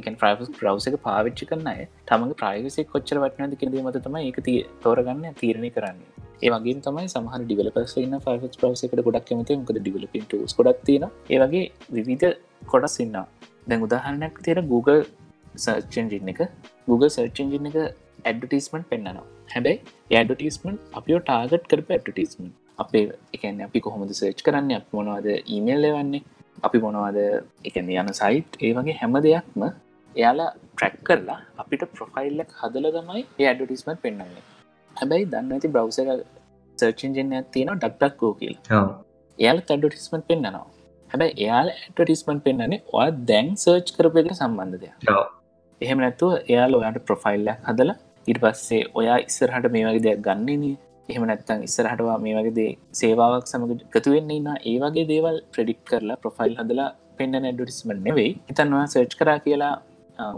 එක 0.00 0.08
ෆයිෆස් 0.22 0.52
බ්‍රවස 0.54 0.86
එක 0.90 0.96
පාවිච්චි 1.08 1.48
කරන්න 1.50 1.68
අය 1.72 1.82
තමගේ 2.10 2.38
ප්‍රයිවිසි 2.42 2.86
කොච්චර 2.94 3.18
වටනද 3.24 3.58
කිරේ 3.62 3.84
මත 3.84 4.02
තමයි 4.06 4.30
එක 4.30 4.40
තිය 4.48 4.62
තෝරගන්න 4.84 5.26
තීරණය 5.42 5.70
කරන්නේ. 5.76 6.08
ඒ 6.38 6.54
වගේ 6.54 6.76
තමයි 6.86 7.06
සමහ 7.06 7.36
ඩිවලපස් 7.44 7.94
න්න 8.04 8.24
ෆයිෆස් 8.24 8.56
බ්‍රවස 8.62 8.86
එකට 8.88 9.04
ගොඩක් 9.10 9.34
මත 9.36 9.58
මකද 9.58 9.78
ඩිවලපින් 9.80 10.26
ස් 10.40 10.56
ගොඩක් 10.60 10.80
තියෙන 10.88 11.06
ඒවගේ 11.30 11.64
විවිධ 11.90 12.26
කොටස් 12.66 12.96
ඉන්න 13.04 13.20
දැන් 13.68 13.86
උදාහරණයක් 13.88 14.42
තියෙන 14.44 14.72
Google 14.72 14.98
සර්චෙන්ජින් 15.58 16.34
එක. 16.34 16.42
Google 16.88 17.10
සර්චෙන්ජින් 17.10 17.72
එක 17.72 17.78
ඇඩටිස්මට 18.26 18.86
පෙන්න්නනවා 18.92 19.26
හැබැයි 19.48 19.80
ඇඩටිස්මට 20.12 20.96
අපිෝ 20.98 21.20
ටාගට් 21.22 21.66
කරප 21.72 21.90
ඇඩටිස්මට 21.90 22.54
අපේ 22.78 23.04
එකන 23.34 23.60
අපි 23.68 23.84
කොහොමද 23.86 24.12
සර්ච් 24.12 24.40
කරන්න 24.46 24.72
අප 24.78 24.88
මොනවද 24.92 25.28
ඊමේල් 25.54 25.82
ලවන්නේ 25.84 26.22
අපි 26.62 26.78
මොනවද 26.78 27.18
එකන 27.70 27.90
යන 27.94 28.12
සයිට් 28.12 28.60
ඒ 28.60 28.72
වගේ 28.72 28.96
හැම 29.00 29.16
දෙයක්ම 29.26 29.64
එයාලා 29.66 30.50
ට්‍රැක් 30.54 30.96
කරලා 31.08 31.38
අපිට 31.62 31.84
ප්‍රොෆයිල්ලක් 31.94 32.52
හදල 32.60 32.88
තමයි 32.96 33.24
ඇඩටිස්මට 33.44 34.02
පෙන්න්නන්නේ 34.02 34.44
හැබැයි 34.96 35.28
දන්න 35.32 35.56
ඇති 35.56 35.68
බ්‍රවස 35.68 36.00
සර්චින්ජෙන් 36.78 37.32
ඇතින 37.32 37.70
ඩක්ටක්කෝ 37.74 38.32
කියල්. 38.40 38.56
එයාල 39.38 39.60
ඇඩටිස්මට 39.64 40.26
පෙන්න්නනවා 40.30 40.66
හැබැයි 41.10 41.34
එයාල 41.38 41.68
ඇඩටිස්මට 41.74 42.42
පෙන්න්නන්නේ 42.46 42.82
ඔය 42.92 43.08
දැන් 43.30 43.48
සර්ච් 43.56 43.90
කරපයක 43.96 44.30
සම්බන්ධ 44.34 44.80
දෙයක්. 44.82 44.96
එහෙම 45.80 45.98
නැත්තුව 45.98 46.32
එයාල 46.44 46.78
ඔයාට 46.80 47.00
ප්‍රොෆයිල්ලක් 47.08 47.64
හදලා 47.68 47.96
ඉට 48.28 48.38
පස්සේ 48.42 48.82
ඔයා 49.00 49.18
ඉස්සරහට 49.24 49.66
මේ 49.74 49.84
වගේ 49.86 50.04
දෙයක් 50.06 50.20
ගන්නන්නේ 50.26 50.74
එහෙම 51.08 51.24
නැත්තං 51.30 51.60
ඉස්සරහටවා 51.66 52.16
මේ 52.24 52.34
වගේදේ 52.38 52.70
සේවාවක් 53.00 53.50
සමඟ 53.50 53.82
ගතුවෙන්නේ 53.94 54.38
ඉන්න 54.40 54.48
ඒ 54.62 54.76
වගේ 54.84 55.04
දේවල් 55.12 55.36
ප්‍රඩික් 55.52 55.80
කරලා 55.90 56.16
ප්‍රොෆයිල් 56.22 56.54
හදලා 56.60 56.88
පෙන්න්න 57.18 57.48
ඇඩටිස්මට 57.50 58.00
නෙවෙයි. 58.08 58.32
හිතන්වා 58.48 58.86
සර්ච් 58.86 59.14
කර 59.20 59.30
කියලා 59.46 59.74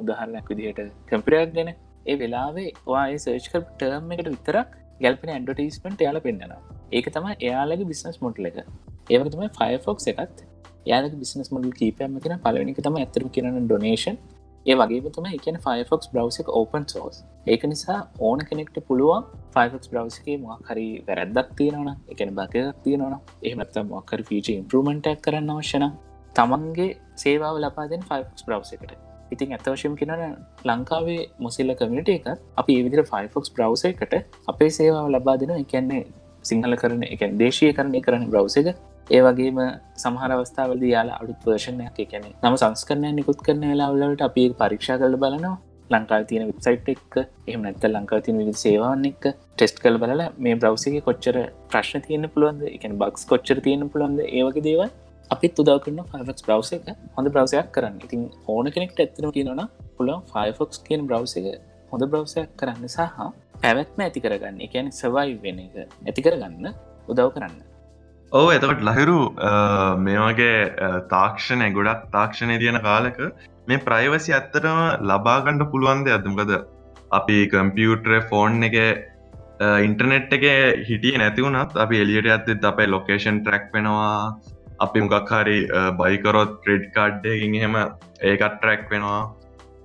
උදාහරණයක් 0.03 0.51
විදිහට 0.53 0.83
කම්පිරයක් 1.11 1.55
ගැන. 1.57 1.71
ඒ 2.11 2.17
වෙලාවේ 2.23 2.69
වායේ 2.91 3.23
සර්ච් 3.25 3.47
කර 3.53 3.63
ටර්ම් 3.71 4.13
එකට 4.15 4.31
විතරක් 4.35 4.71
ගැල්පෙන 5.01 5.35
ඇඩටිස්මට 5.37 6.07
යාල 6.07 6.21
පෙන්න්නවා. 6.27 6.61
ඒක 6.93 7.09
තම 7.17 7.27
එයාලගේ 7.39 7.91
බිස්නස් 7.93 8.21
මොටල 8.25 8.51
එක. 8.51 8.59
ඒවක 9.13 9.29
තමයි 9.35 9.51
ෆයිෆොක්ස් 9.59 10.09
එකත්. 10.13 10.39
යාලක 10.87 11.15
බිස්නස් 11.23 11.49
මොඩල් 11.55 11.73
කීපයම 11.81 12.19
කෙන 12.25 12.37
පලනික 12.45 12.81
තම 12.87 12.99
ඇතර 13.03 13.25
කරන 13.35 13.57
ඩොනේෂන් 13.67 14.19
ඒ 14.69 14.75
වගේ 14.75 15.11
තම 15.11 15.27
එකන 15.29 15.57
ෆයිෆොක්ස් 15.59 16.09
බ්‍රවස 16.13 16.37
එක 16.41 16.49
ඕපන් 16.53 16.83
සෝස් 16.87 17.17
ඒක 17.47 17.63
නිසා 17.65 17.99
ඕන 18.21 18.41
කෙනෙක්ට 18.49 18.77
පුළුවන් 18.89 19.23
ෆයිෆක්ස් 19.55 19.91
බ්‍රවසගේ 19.93 20.37
මොක්හරි 20.41 20.87
වැරැද්දක් 21.07 21.55
තියෙනවන 21.59 21.89
එකන 22.09 22.33
බකයක් 22.39 22.83
තියෙනවන 22.85 23.15
එහමත් 23.43 23.79
මොක්කර 23.93 24.21
ෆීච 24.29 24.51
ඉම්පරමෙන්ටක් 24.53 25.23
කරන්න 25.25 25.53
අවශ්‍යන 25.55 25.87
තමන්ගේ 26.35 26.89
සේවාව 27.17 27.57
ලපාදෙන් 27.59 28.03
ෆයිෆක්ස් 28.03 28.47
බ්‍රවස 28.47 28.73
එකට. 28.77 28.93
ඉතින් 29.33 29.57
ඇතවශයම් 29.57 29.95
කෙනන 29.97 30.13
ලංකාවේ 30.67 31.23
මොසිල්ල 31.39 31.73
කමිට 31.75 32.11
එකත් 32.11 32.29
අපි 32.57 32.79
ඒවිදිර 32.79 33.03
ෆයිෆොක්ස් 33.05 33.51
බ්‍රවස 33.51 33.85
එකට 33.87 34.15
අපේ 34.49 34.71
සේවාව 34.71 35.09
ලබා 35.09 35.37
දෙන 35.37 35.55
එකන්නේ 35.57 36.03
සිංහල 36.43 36.77
කරන 36.77 37.03
එක 37.07 37.25
දේශය 37.37 37.73
කරණය 37.73 38.01
කරන 38.01 38.29
බ්‍රවස 38.29 38.57
එක 38.63 38.69
ඒ 39.11 39.21
වගේම 39.27 39.59
සමහර 40.03 40.31
අවස්ථාවලද 40.35 40.83
යාලා 40.87 41.17
අඩුත් 41.21 41.45
වර්ෂණයක් 41.47 41.99
එකැන 42.05 42.27
නම 42.43 42.57
සංස්කරණය 42.63 43.11
නිකුත් 43.13 43.41
කරන 43.47 43.65
වෙලාවලට 43.71 44.23
අපි 44.27 44.45
පරීක්ෂා 44.61 44.97
කල 45.03 45.17
බලනවා. 45.23 45.55
ලංකාව 45.91 46.23
තියෙන 46.31 46.45
වෙබ්සයිට් 46.49 46.89
එක් 46.95 47.15
එහම 47.49 47.61
නැත්ත 47.65 47.85
ලංකාව 47.89 48.21
තින 48.27 48.39
විදි 48.41 48.55
සේවාන් 48.63 49.07
එක් 49.11 49.23
ටෙස්ට් 49.29 49.79
කල් 49.85 49.97
බලල 50.03 50.23
මේ 50.39 50.59
බ්‍රවසිගේ 50.63 51.05
කොච්චර 51.07 51.37
ප්‍රශ්න 51.71 52.05
තියන්න 52.07 52.29
පුළුවන්ද 52.35 52.65
එකන 52.69 52.97
බක්ස් 53.03 53.23
කොච්චර 53.31 53.59
තියන්න 53.67 53.89
පුළුවන්ද 53.93 54.21
ඒවගේ 54.31 54.65
දේව 54.69 54.83
අපිත් 55.31 55.63
උදා 55.63 55.79
කරන්න 55.85 56.05
ෆයිෆක්ස් 56.11 56.45
බ්‍රවස 56.47 56.71
එක. 56.77 56.87
හොඳ 57.17 57.29
බ්‍රවසයක් 57.35 57.71
කරන්න. 57.77 57.97
ඉතින් 58.07 58.21
ඕන 58.49 58.67
කෙනෙක්ට 58.75 59.01
ඇත්තන 59.05 59.31
කියනවන 59.37 59.63
පුළන් 59.97 60.21
ෆයිෆොක්ස් 60.33 60.85
කියන 60.87 61.09
බ්‍රවස 61.09 61.35
එක 61.41 61.47
හොඳ 61.93 62.05
බ්‍රවසයක් 62.13 62.53
කරන්න 62.61 62.85
සහ 62.89 63.09
පැවැත්ම 63.63 64.05
ඇති 64.07 64.25
කරගන්න. 64.25 64.61
එකැන 64.67 64.93
සවයි 64.93 65.35
වෙන 65.45 65.65
එක 65.65 65.75
ඇති 66.07 66.27
කරගන්න 66.27 66.71
උදව් 67.09 67.29
කරන්න. 67.37 67.59
ඕ 68.33 68.49
එතකට 68.53 68.83
ලහිරු 68.85 69.21
මේවාගේ 70.07 70.57
තාක්ෂණය 71.13 71.69
ගොඩක් 71.73 72.03
තාක්ෂණය 72.13 72.59
තියෙන 72.63 72.79
කාලක 72.83 73.21
මේ 73.69 73.79
ප්‍රයිවසි 73.87 74.35
ඇත්තටම 74.39 74.81
ලබාගණ්ඩ 75.11 75.65
පුළුවන්ද 75.73 76.11
ඇදමකද 76.17 76.53
අපි 77.11 77.39
කම්පියුටර 77.55 78.19
ෆෝන් 78.29 78.69
එක 78.69 78.77
ඉන්ටර්නෙට් 79.87 80.37
එක 80.39 80.45
හිටිය 80.91 81.17
නැතිවුණත් 81.17 81.81
අපි 81.85 82.03
එලියට 82.05 82.29
ඇත්තත් 82.29 82.69
අපේ 82.73 82.89
ලොකේෂන් 82.89 83.41
ට්‍රක් 83.41 83.73
වෙනවා. 83.73 84.37
අපි 84.79 85.01
මොකක් 85.01 85.33
හරි 85.33 85.59
බයිකරොත් 85.99 86.53
ක්‍රෙඩ් 86.63 86.85
කාඩ්ඩයකින් 86.95 87.55
එහෙම 87.55 87.81
ඒකත් 88.23 88.55
ට්‍රැක් 88.55 88.85
වෙනවා. 88.93 89.23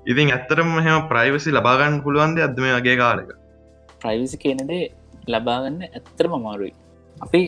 ඉතින් 0.05 0.35
ඇත්තරම 0.35 0.69
මෙහම 0.77 1.07
ප්‍රයිවසි 1.07 1.55
ලබාගන්න 1.57 2.03
පුළුවන්ද 2.03 2.45
අදම 2.49 2.67
වගේ 2.69 2.97
කාලක? 2.97 3.33
ප්‍රයිවිසි 4.01 4.37
කියනදේ 4.37 4.85
ලබාගන්න 5.29 5.83
ඇත්තරම 5.89 6.33
අමාරුයි. 6.33 6.73
අපි 7.23 7.41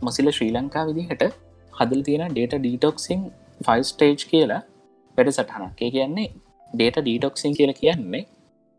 මොසිල 0.00 0.28
ශ්‍රී 0.30 0.50
ලංකා 0.50 0.84
විදිහට 0.88 1.24
හදල් 1.72 2.02
තියෙන 2.02 2.24
ඩේට 2.30 2.54
ඩීටොක්සිං 2.56 3.20
ෆයිල් 3.60 3.84
ස්ටේජ් 3.84 4.22
කියලා 4.30 4.62
වැඩ 5.18 5.30
සටහනක් 5.30 5.80
ඒ 5.80 5.90
කියන්නේ 5.90 6.28
ඩේට 6.74 6.98
ඩීටොක්සිං 6.98 7.52
කියලා 7.54 7.80
කියන්නේ 7.80 8.24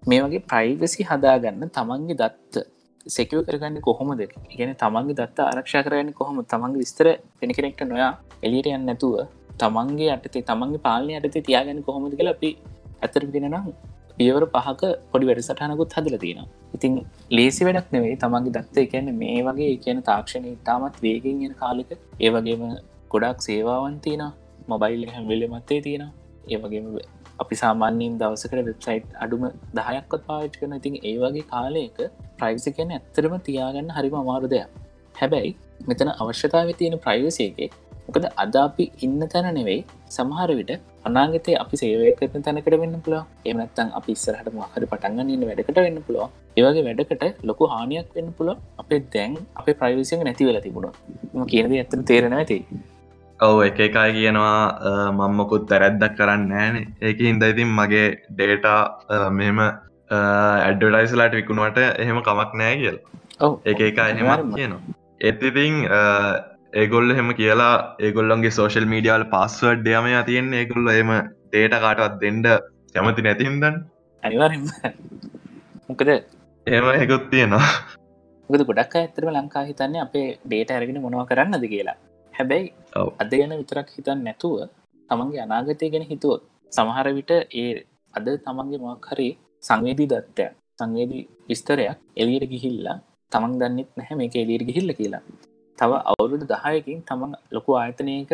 මේ 0.04 0.22
වගේ 0.24 0.44
ප්‍රයිවසි 0.50 1.02
හදාගන්න 1.04 1.70
තමන්ගේ 1.72 2.18
දත්ත 2.22 2.66
සෙකව 3.06 3.40
කරගන්න 3.44 3.82
කොහොමද? 3.82 4.22
ඉගෙන 4.50 4.76
තමන්ගේ 4.76 5.16
දත්ත 5.16 5.40
ආරක්ෂා 5.42 5.84
කරගන්න 5.84 6.14
කොහොම 6.14 6.38
තමන්ගේ 6.46 6.82
විස්තර 6.84 7.08
පෙන 7.40 7.52
කෙනෙක්ට 7.52 7.82
නොයා 7.86 8.12
එලියට 8.44 8.70
යන්න 8.70 8.86
නැතුව 8.86 9.16
තමන්ගේ 9.60 10.12
අටතේ 10.12 10.44
තමන්ගේ 10.44 10.80
පාලනය 10.80 11.14
අටතේ 11.16 11.42
තියාගන්න 11.42 11.82
කොහොමද 11.84 12.16
කියලා 12.18 12.36
අපි 12.38 12.50
ඇතර 13.02 13.24
දෙෙනනම් 13.28 13.58
පියවර 14.18 14.44
පහක 14.48 14.92
පොඩි 15.12 15.30
වැඩසටහනකුත් 15.30 15.96
හදල 15.98 16.18
තියෙන 16.18 16.50
ඉතින් 16.76 16.94
ලේසි 17.32 17.68
වැඩක් 17.68 17.90
නෙවෙයි 17.96 18.18
තමන්ගේ 18.18 18.56
දත්ත. 18.58 18.76
එකන්න 18.86 19.10
මේ 19.16 19.40
වගේ 19.48 19.74
කියන 19.84 20.00
තාක්ෂණය 20.10 20.52
ඉතාමත් 20.52 21.02
වේගෙන් 21.02 21.42
ගෙන 21.44 21.56
කාලෙක 21.56 21.92
ඒවගේම 22.20 22.64
ගොඩක් 23.14 23.42
සේවාවන් 23.48 23.98
තියෙන 24.00 24.24
මොබයිල් 24.68 25.04
හැම්වෙල්ල 25.10 25.46
මත්තේ 25.54 25.82
තියෙන 25.82 26.06
ඒවගේම 26.50 26.88
අපි 27.40 27.56
සාමාන්‍යීම් 27.56 28.16
දවසකට 28.22 28.66
වෙබ්සයිට් 28.70 29.18
අඩුම 29.24 29.44
දහයක්කොත් 29.78 30.24
පාවිච් 30.30 30.56
කරන 30.60 30.76
ඉතින් 30.80 30.96
ඒ 31.04 31.16
වගේ 31.18 31.46
කාලයක 31.54 32.00
ප්‍රයිසි 32.40 32.76
කියන 32.78 32.92
ඇත්තරම 32.92 33.36
තියාගන්න 33.48 33.94
හරිම 33.98 34.16
අමාරු 34.16 34.50
දෙයක්. 34.54 34.70
හැබැයි 35.16 35.52
මෙතන 35.88 36.12
අවශ්‍යතාව 36.16 36.70
තියෙන 36.80 36.98
ප්‍රයිවසේගේ 37.00 37.70
මොකද 38.08 38.26
අද 38.44 38.56
අපි 38.64 38.86
ඉන්න 39.06 39.22
තැන 39.34 39.50
නෙවෙයි 39.58 39.82
සමහර 40.16 40.50
විට 40.60 40.72
අනාගතය 41.08 41.54
අපි 41.64 41.76
සේවය 41.82 42.14
කරන 42.20 42.46
තැනකට 42.48 42.80
වෙන්න 42.84 42.96
පුළ 43.06 43.18
එමනත්තන් 43.52 43.92
අපි 44.00 44.16
ඉස්සරහට 44.18 44.50
මහර 44.56 44.88
පටන්ගන්න 44.92 45.36
ඉන්න 45.36 45.46
වැඩකට 45.50 45.84
වෙන්න 45.86 46.00
පුළුව 46.08 46.30
ඒවගේ 46.58 46.86
වැඩකට 46.88 47.46
ලොකු 47.50 47.70
හානියක් 47.74 48.10
වෙන්න 48.18 48.32
පුළ 48.40 48.52
අපේ 48.82 49.02
දැන් 49.14 49.38
අප 49.60 49.70
ප්‍රයිවිසිය 49.80 50.24
නැති 50.24 50.50
වෙලා 50.50 50.66
තිබුණ. 50.66 50.90
කියනද 51.52 51.78
ඇතර 51.78 52.04
තේරෙන 52.10 52.36
ඇති 52.40 52.60
ඔව 53.40 53.58
එක 53.68 53.80
එකයි 53.88 54.12
කියනවා. 54.18 54.58
මම්මකුත් 55.20 55.66
තැරැද්දක් 55.72 56.14
කරන්න 56.20 56.52
ෑන 56.60 56.78
ඒක 57.02 57.24
හින්ද 57.28 57.44
ඉතින් 57.52 57.72
මගේ 57.80 58.08
ඩේටා 58.32 58.82
මෙම 59.40 59.62
ඇඩ්ඩටයිස්ලාට 59.62 61.38
විකුණුවට 61.40 61.80
එහෙම 62.04 62.22
කමක් 62.30 62.52
නෑ 62.62 62.76
කියල්. 62.82 62.98
ඒ 63.66 63.76
එක 63.90 63.98
එහෙම 64.00 64.52
කියනවා. 64.58 64.82
එතිතිං 65.22 65.76
ඒගොල්ල 66.74 67.10
හෙම 67.18 67.28
කියලා 67.40 67.74
ඒගොල්ලන්ගේ 68.06 68.54
සෝශල් 68.58 68.86
මීඩියල් 68.94 69.24
පස්සවඩ් 69.34 69.88
යම 69.92 70.08
තියෙන් 70.26 70.48
ඒගොල්ල 70.60 70.88
එම 70.94 71.12
ඩේට 71.48 71.76
කාටවත් 71.84 72.16
දෙන්ඩ 72.22 72.48
කැමති 72.96 73.26
නැතිහින්දන් 73.26 73.76
අනිවාරම 74.24 74.64
මොකද? 75.88 76.10
එම 76.68 76.88
හෙකුත් 77.02 77.26
තියෙනවා. 77.32 77.68
ගද 78.50 78.66
ගොඩක් 78.70 78.96
ඇතරම 78.96 79.30
ලංකා 79.32 79.64
හිතන්නේ 79.70 80.04
අපේ 80.06 80.28
ඩේට 80.42 80.74
ඇරගෙන 80.74 81.00
මොනව 81.06 81.22
කරන්නද 81.30 81.66
කියලා. 81.66 81.98
හැබැයි 82.34 82.74
අද 83.22 83.32
ගැන 83.34 83.56
විතරක් 83.62 83.94
හිතන් 83.98 84.26
නැතුව 84.26 84.58
තමන්ගේ 85.10 85.46
අනාගතය 85.46 85.94
ගැන 85.94 86.10
හිතුවොත් 86.12 86.44
සමහර 86.74 87.08
විට 87.14 87.32
ඒ 87.56 87.72
අද 88.14 88.28
තමන්ගේ 88.46 88.84
මොක්හරි 88.84 89.30
සංවේදී 89.64 90.12
දත්තය 90.12 90.50
සංවේදී 90.80 91.24
විස්තරයක් 91.50 91.98
එලියට 92.18 92.52
ගිහිල්ලා 92.54 92.98
තමන් 93.32 93.58
දන්නෙත් 93.62 93.90
නැහැ 93.98 94.20
මේක 94.20 94.36
එලියට 94.38 94.70
ගිහිල්ල 94.70 95.00
කියලා 95.00 95.24
තව 95.80 95.92
අවුරුදු 96.12 96.46
දහයකින් 96.54 96.98
තමන් 97.10 97.32
ලොකු 97.56 97.72
ආයතනයක 97.82 98.32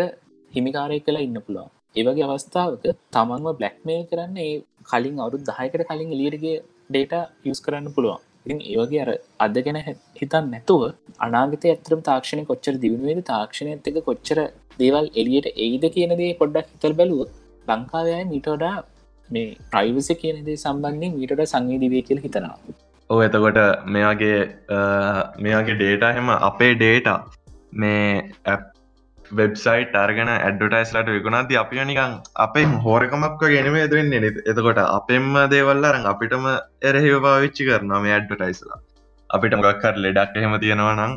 හිමිකාරය 0.52 0.98
කලා 1.06 1.26
ඉන්න 1.28 1.40
පුළුවන්. 1.46 1.70
ඒවගේ 1.96 2.26
අවස්ථාවක 2.28 2.86
තමන්ව 3.16 3.54
බ්ලක්්මේල් 3.60 4.02
කරන්න 4.10 4.40
ඒ 4.46 4.56
කලින් 4.90 5.16
අවුරුත් 5.24 5.44
දහයකට 5.50 5.84
කලින් 5.90 6.10
එලියටගේ 6.16 6.58
ඩේට 6.90 7.14
යස් 7.52 7.62
කරන්න 7.66 7.88
පුළුවන්. 7.96 8.20
ඉතින් 8.46 8.60
ඒවගේ 8.72 9.02
අර 9.06 9.12
අද 9.40 9.56
ගැන 9.66 9.80
හිතන් 10.20 10.46
නැතුව 10.54 10.84
අනාගත 11.20 11.66
ඇතරම් 11.66 12.02
තාක්ෂණය 12.10 12.44
කොච්චර 12.52 12.76
දියුණුවේද 12.84 13.22
තාක්ෂණය 13.32 13.72
ඇත්තක 13.74 14.00
කොච්චර 14.10 14.40
දේවල් 14.82 15.08
එලියට 15.22 15.48
එයිද 15.66 15.86
කියනදේ 15.96 16.32
පොඩ්ඩක් 16.42 16.70
හිතල් 16.74 16.96
බැලුව 17.00 17.22
ලංකාවය 17.68 18.14
මීටෝඩා 18.34 18.76
මේ 19.30 19.48
ප්‍රයිවසි 19.72 20.14
කියනදේ 20.22 20.62
සම්බන්ධින් 20.64 21.18
මීටට 21.18 21.44
සංවේදිවේ 21.54 22.04
කියල 22.08 22.22
හිතනවා. 22.26 22.56
ඕ 23.10 23.20
එතකොට 23.26 23.60
මෙයාගේ 23.88 24.40
මෙයාගේ 25.40 25.78
ඩේට 25.78 26.04
හෙම 26.18 26.28
අපේ 26.40 26.74
ඩේට 26.76 27.08
මේ 27.74 28.58
වෙබ්සයිට් 29.32 29.96
අර්ගෙන 29.96 30.30
ඇඩ්ඩටයිස්ලට 30.34 31.10
විකුණාති 31.16 31.60
අපි 31.64 31.82
නිකං 31.84 32.14
අපේ 32.38 32.68
හෝරකමක් 32.86 33.44
ගෙනම 33.48 33.80
ඇදවෙන්නේ 33.80 34.32
එතකොට 34.46 34.82
අපෙන්ම 34.84 35.34
දේවල්ලරං 35.54 36.08
අපිටම 36.14 36.48
එරහෙව 36.84 37.18
පාවිච්චි 37.26 37.68
කරනවා 37.70 38.02
මේ 38.06 38.16
ඇඩ්ඩටයිස්ලා 38.18 38.80
අපිට 39.30 39.60
මොකක්කර 39.60 39.96
ලෙඩක් 40.06 40.40
එහෙම 40.40 40.56
තියෙනවා 40.60 40.96
නම් 40.96 41.14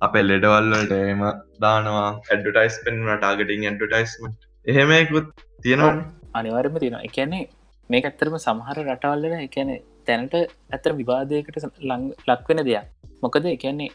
අපේ 0.00 0.24
ලෙඩවල්වලට 0.24 0.94
එම 1.04 1.22
දානවා 1.60 2.08
ඇඩ්ඩටයිස් 2.26 2.76
පෙන්න්න 2.84 3.14
ටාගටින් 3.14 3.68
ඇඩ්ඩටයිස්මට 3.68 4.48
එහෙමකුත් 4.66 5.28
තියෙනවා. 5.62 5.94
අනිවර්ම 6.34 6.76
තියෙන 6.78 7.00
එකන්නේ 7.02 7.46
මේ 7.90 8.02
ඇත්තරම 8.02 8.36
සමහර 8.40 8.78
රටවල්ලන 8.84 9.40
එකන 9.40 9.70
තැනට 10.08 10.34
ඇතර 10.36 10.92
විවාදයකට 11.00 11.58
ලං 11.88 12.02
ලක්වෙන 12.28 12.60
දෙයක්. 12.68 12.86
මොකද 13.22 13.46
එකන්නේ 13.54 13.90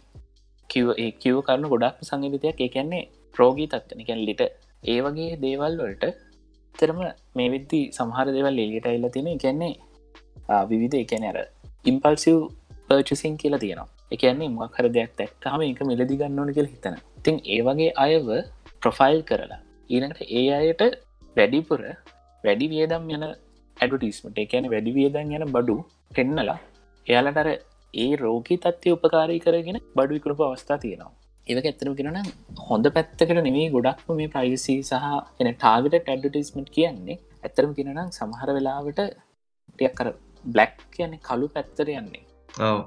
කිව 0.69 0.87
ඒ 1.03 1.09
කිව් 1.23 1.35
කරන 1.47 1.67
ගොඩක් 1.73 2.05
සංගවිතයක් 2.09 2.63
ඒකන්නේ 2.65 3.03
ප්‍රෝගී 3.35 3.67
තත්වන 3.73 4.03
එකැන් 4.05 4.23
ලිට. 4.27 4.41
ඒ 4.83 4.99
වගේ 5.05 5.35
දේවල් 5.43 5.75
වලට 5.81 6.05
තරම 6.75 6.99
මේ 7.37 7.49
විද්දි 7.55 7.81
සමහර 7.97 8.27
දෙවල් 8.37 8.63
එලියට 8.65 8.89
එල්ල 8.93 9.07
තියෙන 9.15 9.29
එකන්නේ 9.35 9.73
විවිධ 10.71 10.97
එකන 11.03 11.27
අර 11.31 11.37
ඉම්පල්සිව් 11.85 12.37
පර්චසින් 12.89 13.33
කියලා 13.41 13.63
තියෙනවා. 13.63 13.89
එකන්නේ 14.15 14.49
මක්හර 14.49 14.85
දෙයක් 14.97 15.11
තැක්කාම 15.19 15.61
එක 15.63 15.81
මිලදි 15.89 16.15
ගන්නවන 16.19 16.51
කියල 16.57 16.67
හිතන 16.73 16.95
තින් 17.25 17.35
ඒ 17.55 17.59
වගේ 17.67 17.89
අයව 18.05 18.27
ප්‍රොෆයිල් 18.81 19.19
කරලා 19.29 19.59
ඊනට 19.89 20.19
ඒ 20.39 20.45
අයට 20.59 20.81
වැඩිපුර 21.35 21.81
වැඩි 22.43 22.67
වියදම් 22.73 23.09
යන 23.15 23.25
ඇඩටිස්මට 23.27 24.39
එකන 24.43 24.69
වැඩි 24.73 24.93
වියදන් 24.97 25.33
යන 25.37 25.45
බඩු 25.55 25.77
පෙන්නලා 26.11 26.57
එයාලටර 27.07 27.49
ඒ 27.93 28.11
රෝගී 28.23 28.59
තත්වය 28.65 28.93
උපකාරී 28.97 29.39
කරගෙන 29.39 29.79
බඩු 29.95 30.17
විකරපු 30.17 30.43
අවස්ථා 30.47 30.77
තියෙනවා. 30.77 31.13
ඒක 31.47 31.67
ඇතරම 31.71 31.93
කෙනන 31.99 32.19
හොඳ 32.69 32.87
පැත්තකට 32.95 33.33
නෙවේ 33.39 33.67
ගොඩක්ම 33.75 34.13
මේ 34.19 34.31
ප්‍රයිසි 34.35 34.75
සහ 34.81 35.07
එන 35.41 35.49
ටාගට 35.53 35.97
ටඩටිස්මට් 35.97 36.69
කියන්නේ 36.77 37.17
ඇතරම 37.43 37.73
කෙනනම් 37.77 38.13
සමහර 38.17 38.49
වෙලාවට 38.57 39.01
ටියක් 39.71 39.97
කර 39.99 40.09
බ්ලක් 40.45 40.77
කියන්නේ 40.95 41.25
කළු 41.27 41.47
පැත්තර 41.55 41.87
යන්නේ. 41.95 42.23
ඔව. 42.67 42.79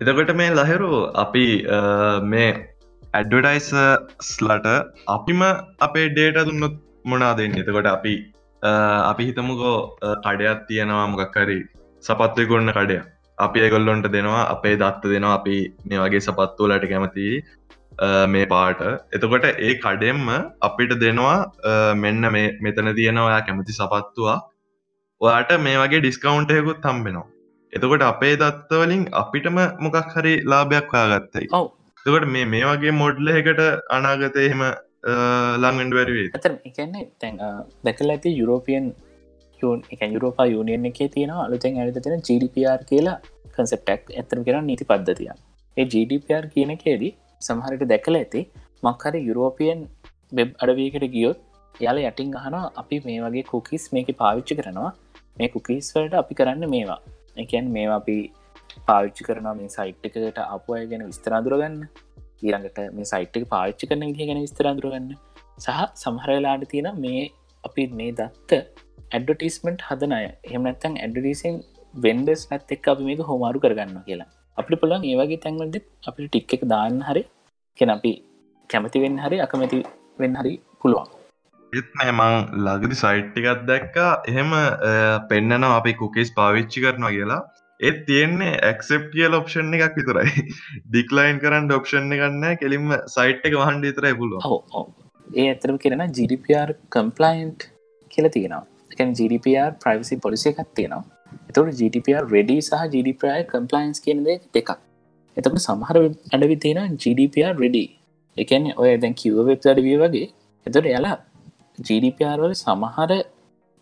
එතකොට 0.00 0.32
මේ 0.40 0.50
ලහෙරු 0.52 0.92
අපි 1.24 1.46
මේ 2.32 2.50
ඇඩ්ඩටයිස්ලට 3.14 4.66
අපිම 5.08 5.42
අපේ 5.86 6.08
ඩේට 6.10 6.48
දුන්නොත් 6.48 6.76
මොනාදෙන් 7.04 7.56
එතකොට 7.62 7.88
අපි 7.96 8.14
අපි 9.10 9.22
හිතමුකෝ 9.28 9.78
කඩයක් 10.24 10.60
තියෙනවා 10.68 11.06
මොකක්කරි 11.12 11.58
සපත්වය 12.08 12.46
ගොන්න 12.52 12.72
කඩය. 12.78 12.98
අපි 13.38 13.62
ඒගොල්ලොන්ට 13.66 14.08
දෙනවා 14.16 14.42
අපේ 14.54 14.74
දත්ත 14.82 15.12
දෙනවා 15.14 15.36
අපි 15.38 15.56
මේ 15.88 16.02
වගේ 16.04 16.24
සපත්තුවලට 16.26 16.84
කැමති 16.92 17.28
මේ 18.32 18.46
පාට. 18.52 18.82
එතකොට 19.14 19.46
ඒ 19.46 19.72
කඩෙම්ම 19.84 20.26
අපිට 20.68 20.92
දෙනවා 21.04 21.38
මෙන්න 22.04 22.32
මේ 22.36 22.52
මෙතන 22.66 22.92
තියෙනවා 22.98 23.40
කැමති 23.48 23.78
සපත්තුවා 23.80 24.38
ඔයාට 25.20 25.52
මේ 25.66 25.80
වගේ 25.82 26.02
ඩිස්කවුන්ටයකුත් 26.02 26.80
තම්බෙනවා 26.86 27.26
එතකොට 27.72 28.02
අපේ 28.02 28.34
දත්තවලින් 28.42 29.04
අපිටම 29.22 29.58
මොකක් 29.84 29.96
හරි 30.14 30.34
ලාභයක් 30.52 30.92
හයාගත්තයි 30.94 31.48
ඔව. 31.52 31.66
එතකොට 32.06 32.26
මේ 32.34 32.46
මේ 32.54 32.64
වගේ 32.70 32.98
මොඩ්ල 33.02 33.32
එකට 33.34 33.62
අනාගත 33.96 34.36
එහෙම 34.44 34.62
ලංගෙන්ඩ 35.64 35.96
වැරවේ 35.98 36.28
ඇත 36.30 36.46
එකන්නේ 36.70 37.04
තැන් 37.22 37.42
දැකල 37.86 38.14
ඇති 38.14 38.36
යුරෝපියන් 38.40 38.86
යුරෝපා 40.06 40.46
යුනියන් 40.46 40.86
එකේ 40.86 41.08
තියෙන 41.08 41.34
අලුතෙන් 41.38 41.78
ඇත 41.78 41.98
තියෙන 41.98 42.22
ජඩපR 42.22 42.82
කියලා 42.84 43.18
කන්සෙප්ටක් 43.54 44.14
ඇතරම 44.14 44.44
කෙන 44.44 44.66
නීති 44.66 44.84
පද්ධතිය 44.84 45.30
ඒ 45.76 45.86
ජඩපR 45.86 46.46
කියන 46.54 46.70
එකේදී 46.70 47.12
සමහරට 47.42 47.84
දැකල 47.86 48.16
ඇති 48.16 48.42
මක්හරි 48.82 49.20
යුරෝපියන් 49.20 49.82
වෙබ් 50.32 50.50
අඩවීකට 50.58 51.06
ගියොත් 51.08 51.38
යාල 51.74 51.98
යටින් 52.00 52.32
අහන 52.34 52.56
අපි 52.74 52.96
මේ 53.04 53.20
වගේ 53.22 53.44
කුකිස් 53.44 53.84
මේක 53.92 54.08
පාවිච්චි 54.14 54.54
කරනවා. 54.54 54.90
මේ 55.36 55.48
කුකිස් 55.48 55.92
වලට 55.94 56.14
අපි 56.14 56.34
කරන්න 56.34 56.70
මේවා. 56.70 57.00
එකන් 57.36 57.66
මේ 57.70 57.86
අපි 57.90 58.16
පාවිච්චි 58.86 59.22
කරන 59.24 59.48
මේ 59.52 59.68
සයිට්කට 59.68 60.38
අප 60.46 60.66
අය 60.70 60.84
ගැන 60.86 61.04
විස්තරාදුරගන්න 61.04 61.76
ඊළඟට 62.42 62.78
මේ 62.92 63.10
සයිට්ක 63.12 63.44
පාවිච්චි 63.48 63.88
කරන 63.88 64.06
විදිහ 64.08 64.28
ගැන 64.30 64.40
විස්තරාදුරගන්න 64.40 65.08
සහ 65.58 65.84
සමහරලාට 65.96 66.66
තියෙන 66.68 66.90
මේ 66.96 67.22
අපි 67.64 67.86
මේ 67.92 68.12
දත්ත 68.12 68.60
ඇඩටිස්මට 69.14 69.82
හදනය 69.88 70.20
එහමනත්තන් 70.50 70.94
ඇඩඩිසින් 71.04 71.56
වෙන්ඩස් 71.94 72.42
නැත් 72.50 72.72
එක් 72.76 72.88
අපි 72.92 73.08
මේක 73.08 73.22
හෝමාරු 73.30 73.62
කරගන්න 73.64 73.98
කියලා. 74.06 74.30
අපි 74.58 74.78
පුළන් 74.82 75.06
ඒවගේ 75.10 75.42
තැන්වලද 75.44 75.76
අපිට 76.08 76.30
ටික් 76.30 76.54
එක 76.56 76.64
දාන්න 76.74 76.96
හරි 77.08 77.22
කෙන 77.78 77.92
අපි 77.96 78.12
කැමති 78.70 79.04
වෙන්න 79.04 79.20
හරි 79.24 79.38
අකමැති 79.46 79.82
වෙන්න 80.18 80.38
හරි 80.40 80.54
පුළුවන්. 80.80 81.12
එත්නෑ 81.72 82.12
මං 82.12 82.34
ලගදි 82.66 82.98
සයිට්ටිකත් 83.02 83.62
දැක්කා. 83.70 84.10
එහෙම 84.30 84.52
පෙන්න්නන 85.30 85.68
අපි 85.70 85.94
කුකේස් 86.02 86.34
පාවිච්චි 86.38 86.84
කරනවා 86.86 87.14
කියලා. 87.16 87.42
ඒත් 87.80 87.98
තියෙන්නේ 88.06 88.52
ඇක්සෙප් 88.68 89.10
කියල 89.14 89.40
ඔප්ෂන් 89.40 89.74
එකක් 89.78 89.98
විතරයි. 90.00 90.46
ඩික්ලයින් 90.90 91.42
කරන්න 91.42 91.74
ඔප්ෂන් 91.78 92.14
එකන්න 92.18 92.46
කෙලින්ම 92.62 92.94
සයිට් 93.16 93.50
එක 93.50 93.58
වහන්ඩ 93.62 93.90
විතරයි 93.90 94.14
පුළුව 94.22 94.46
හෝ 94.46 94.86
ඒ 95.34 95.50
ඇතරම 95.50 95.78
කියෙන 95.78 96.06
GDPR 96.16 96.72
කම්පලයින්ට් 96.90 97.68
කියල 98.10 98.28
තියෙනවා 98.30 98.64
එකන් 98.96 99.12
GDPR 99.12 99.70
ප්‍රයිවසි 99.82 100.16
පොලිසි 100.16 100.48
එකක් 100.52 100.72
තියෙනවා. 100.74 101.04
එතට 101.48 101.78
GDPR 101.80 102.24
රෙඩි 102.34 102.56
සහ 102.60 102.82
GDPR 102.94 103.42
කම්පලයින්ස් 103.52 104.00
කියනද 104.00 104.28
දෙකක්. 104.54 104.70
එතකට 105.36 105.60
සමහර 105.60 105.96
අඩවි 106.34 106.56
තියෙන 106.56 106.96
GDPR 106.96 107.54
රෙඩි 107.62 107.84
එකන 108.36 108.72
ඔය 108.76 108.90
දැන් 108.96 109.14
කිව 109.14 109.38
වෙබ් 109.48 109.70
අඩවිය 109.72 109.96
වගේ. 110.02 110.28
එතට 110.66 110.82
එයාලා 110.82 111.16
GDPR 111.78 112.38
වල 112.42 112.54
සමහර 112.56 113.12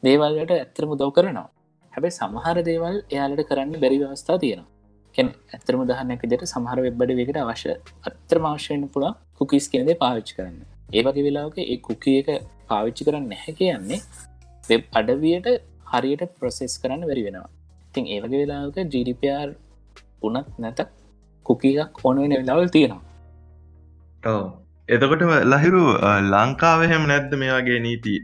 දේවල්ලට 0.03 0.53
ඇත්තරම 0.53 0.92
දව 1.00 1.11
කරනවා. 1.16 1.48
හැබැ 1.92 2.12
සමහර 2.12 2.57
දේවල් 2.70 2.96
එයාලට 3.14 3.48
කරන්න 3.50 3.74
බැරි 3.83 3.98
අවස්ථා 4.07 4.38
තියෙනවා. 4.38 4.70
කැන 5.14 5.29
ඇතරම 5.55 5.83
දහනක 5.90 6.22
දෙට 6.33 6.44
සමහර 6.46 6.79
වෙබ්බඩ 6.87 7.16
වකට 7.18 7.40
අවශ්‍ය 7.44 7.72
අත්තර 8.09 8.38
මාශ්‍යයෙන් 8.46 8.87
පුළ 8.94 9.07
කුකිස් 9.38 9.66
කෙනෙද 9.72 9.90
පාවිච්චි 10.03 10.37
කරන්න. 10.38 10.61
ඒවගේ 10.92 11.27
වෙලාවක 11.29 11.59
ඒ 11.64 11.79
කුකිය 11.88 12.16
එක 12.22 12.31
පාවිච්චි 12.70 13.07
කරන්න 13.07 13.29
නැහැ 13.33 13.55
කියන්නේ 13.61 14.00
වෙබ් 14.68 14.83
අඩවියට 15.00 15.48
හරියට 15.92 16.22
ප්‍රොසෙස් 16.38 16.74
කරන්න 16.83 17.03
වැරි 17.11 17.22
වෙනවා. 17.27 17.48
තින් 17.94 18.05
ඒවගේ 18.14 18.40
වෙලාක 18.42 18.77
GDPR 18.92 19.48
උනත් 20.27 20.48
නැත 20.64 20.81
කුකීක් 21.46 22.05
ඕන 22.05 22.16
වෙන 22.22 22.35
වෙලාවල් 22.40 22.70
තියෙනවා. 22.77 23.03
එතකොට 24.88 25.22
ලහිරු 25.53 25.83
ලංකාවහෙම 26.35 27.05
නැද්ද 27.12 27.33
මේවාගේ 27.42 27.79
නීති? 27.87 28.14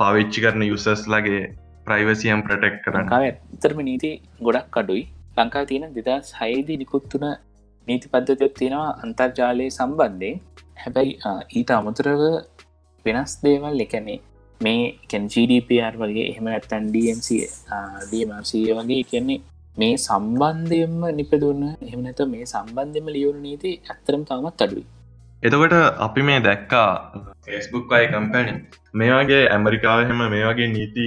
පාවිච්චි 0.00 0.44
කරන 0.44 0.62
යුසස් 0.70 1.02
ලගේ 1.14 1.42
ප්‍රයිවසියම් 1.86 2.40
ප්‍රටෙක් 2.46 2.76
කරන්න? 2.84 3.12
ඇතරම 3.18 3.80
නීති 3.90 4.10
ගොඩක් 4.46 4.78
අඩුයි. 4.82 5.04
ලංකා 5.38 5.64
තියෙන 5.70 5.92
දෙදස් 5.96 6.30
හයිදී 6.40 6.78
නිකුත්තුන 6.82 7.26
නීති 7.88 8.06
පද්ධතියක් 8.12 8.54
තියෙනවා 8.60 8.88
අන්තර්ජාලය 9.04 9.66
සම්බන්ධයෙන්. 9.78 10.40
හැබැයි 10.82 11.12
ඊට 11.58 11.70
අමුතරව 11.76 12.22
වෙනස් 13.06 13.32
දේවල් 13.44 13.84
එකනේ 13.84 14.18
මේ 14.60 14.82
කැන් 15.08 15.24
GDPR 15.28 15.94
වගේ 15.96 16.26
එහෙම 16.30 16.46
ඇත්තන් 16.48 16.86
DMC 16.90 17.28
DMRC 18.10 18.52
වගේ 18.78 19.02
කියන්නේ 19.04 19.40
මේ 19.76 19.94
සම්බන්ධයෙන්ම 19.98 21.02
නිපදුන්න 21.14 21.64
එහමනත 21.84 22.22
මේ 22.28 22.46
සම්බන්ධම 22.46 23.10
ලියවුණු 23.14 23.42
නීති 23.42 23.72
ඇත්තරම් 23.84 24.22
තාමත් 24.24 24.64
අඩුයි. 24.64 24.84
එතකොට 25.42 25.74
අපි 25.98 26.22
මේ 26.22 26.40
දැක්කා 26.40 26.90
ෆෙස්බුක් 27.44 27.92
අයි 27.92 28.08
කම්පැනි 28.08 28.54
මේ 28.94 29.12
වගේ 29.12 29.44
ඇමරිකාව 29.48 30.00
එහෙම 30.00 30.24
මේ 30.26 30.44
වගේ 30.44 30.68
නීති 30.70 31.06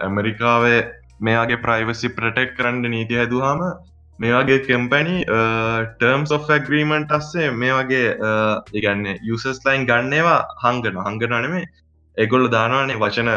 ඇමරිකාවේ 0.00 0.80
මේගේ 1.20 1.58
ප්‍රයිවසි 1.58 2.08
ප්‍රටෙක් 2.10 2.56
කරන්න 2.56 2.90
නීති 2.90 3.20
හැදුවාම 3.20 3.62
මේ 4.18 4.32
වගේ 4.34 4.58
කම්පැනි 4.64 5.16
ටර්ම් 5.92 6.24
සොෆ් 6.26 6.50
ඇග්‍රීමන්ට් 6.50 7.12
අස්සේ 7.12 7.48
මේ 7.56 7.72
වගේ 7.72 8.08
ඉගන්න 8.74 9.06
යුසස් 9.22 9.62
ලයින් 9.64 9.86
ගන්නේවා 9.86 10.40
හංගන 10.62 11.00
හංගනනෙමේ 11.06 11.64
එගොල්ල 12.16 12.46
දානවානේ 12.50 13.00
වචන 13.00 13.30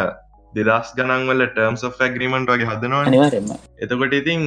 දෙදස් 0.54 0.92
ගනන්වල 0.98 1.46
ටර්ම්ස් 1.48 1.84
of 1.84 2.02
ඇග්‍රීමන්ට් 2.02 2.52
වගේ 2.52 2.70
හදනවා 2.72 3.60
එතකොට 3.80 4.14
ඉතින් 4.14 4.42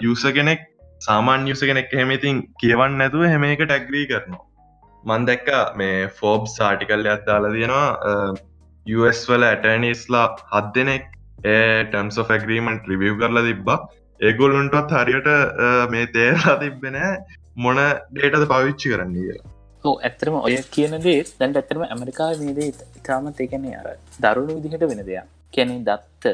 යුස 0.00 0.24
කෙනෙක් 0.38 0.62
සාමාන්‍ය 1.00 1.48
යුස 1.48 1.62
කෙනෙක් 1.62 1.90
හෙම 1.92 2.10
ඉතින් 2.10 2.42
කියවන්න 2.60 2.98
නැතුව 2.98 3.26
හෙම 3.26 3.44
එක 3.44 3.62
ටැක්්‍රී 3.62 4.06
කරනවා. 4.12 4.44
මන් 5.04 5.26
දැක්ක 5.28 5.50
මේ 5.76 5.98
ෆෝබ් 6.20 6.46
සාටිකල්ල 6.48 7.10
අත්දාලා 7.14 7.52
තියෙනවා 7.56 7.88
US 8.86 9.20
වල 9.30 9.48
ඇටනිස්ලා 9.50 10.26
හත් 10.52 10.72
දෙනෙක් 10.76 11.10
ටම්ස් 11.42 12.18
ඇග්‍රීමට 12.24 12.88
රිවිය් 12.92 13.18
කරලා 13.20 13.46
තිබ්බා. 13.48 13.78
ඒගොල්ලුන්ටත් 14.20 14.96
හරියට 15.00 15.28
මේ 15.92 16.06
තේරලා 16.14 16.56
තිබෙන 16.62 16.98
මොන 17.56 17.84
ඩේටද 18.14 18.48
පවිච්චි 18.52 18.92
කරන්න 18.92 19.14
කියලා 19.18 19.55
ඇත්තරම 19.98 20.36
ඔය 20.40 20.56
කියන 20.74 20.94
දේ 21.06 21.18
දැන්ට 21.40 21.58
ඇතරම 21.60 21.82
ඇමරිකා 21.86 22.30
මේදේ 22.42 22.68
ඉතාමත් 23.00 23.42
එකන්නේ 23.46 23.74
අර 23.80 23.88
දරුණු 24.24 24.54
විදිහට 24.56 24.86
වෙන 24.92 25.02
දෙයක්. 25.10 25.26
කැනෙ 25.54 25.76
දත්ත. 25.88 26.24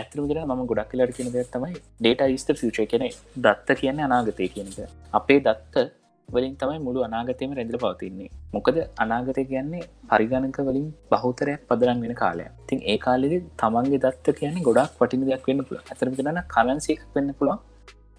ඇතරමුදර 0.00 0.40
ම 0.46 0.64
ගොඩක් 0.70 0.90
කියලට 0.92 1.14
කියන 1.18 1.30
දෙයක් 1.34 1.48
තමයි 1.54 1.76
ඩේට 2.00 2.40
ස්ත 2.42 2.58
ෆච 2.58 2.88
කෙනෙ 2.92 3.08
දත්ත 3.44 3.78
කියන්න 3.80 4.04
අනාගතය 4.08 4.48
කියනක 4.54 4.78
අපේ 5.12 5.40
දත්ත 5.46 5.84
වලින් 6.28 6.54
තමයි 6.62 6.78
මුළු 6.86 7.00
අනාගතයම 7.06 7.52
රැඳල 7.58 7.78
පවතින්නේ. 7.84 8.30
මොකද 8.54 8.78
අනාගතය 9.04 9.44
කියන්නේ 9.52 9.84
පරිගණක 10.10 10.58
වලින් 10.68 10.86
බහතරයක් 11.12 11.60
පදරන් 11.70 12.00
වෙන 12.04 12.14
කාලය 12.22 12.46
තින් 12.68 12.80
ඒ 12.92 12.98
කාලෙද 13.06 13.34
තමන්ගේ 13.62 14.02
දත්ත 14.04 14.36
කියන්නේ 14.40 14.66
ගොඩක් 14.68 14.98
පටින 15.00 15.24
දෙයක් 15.28 15.46
වෙන්න 15.48 15.64
පුළ 15.68 15.80
ඇතරම 15.82 16.16
කරන 16.18 16.40
කලන්සේක් 16.54 17.00
වෙන්න 17.14 17.30
පුළුවන් 17.38 17.60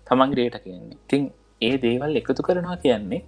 තමන්ගේ 0.07 0.35
ඩේට 0.37 0.63
කියන්නේ. 0.65 0.97
තින් 1.09 1.21
ඒ 1.61 1.75
දේවල් 1.85 2.19
එකතු 2.21 2.41
කරනවා 2.47 2.79
කියන්නේ 2.85 3.21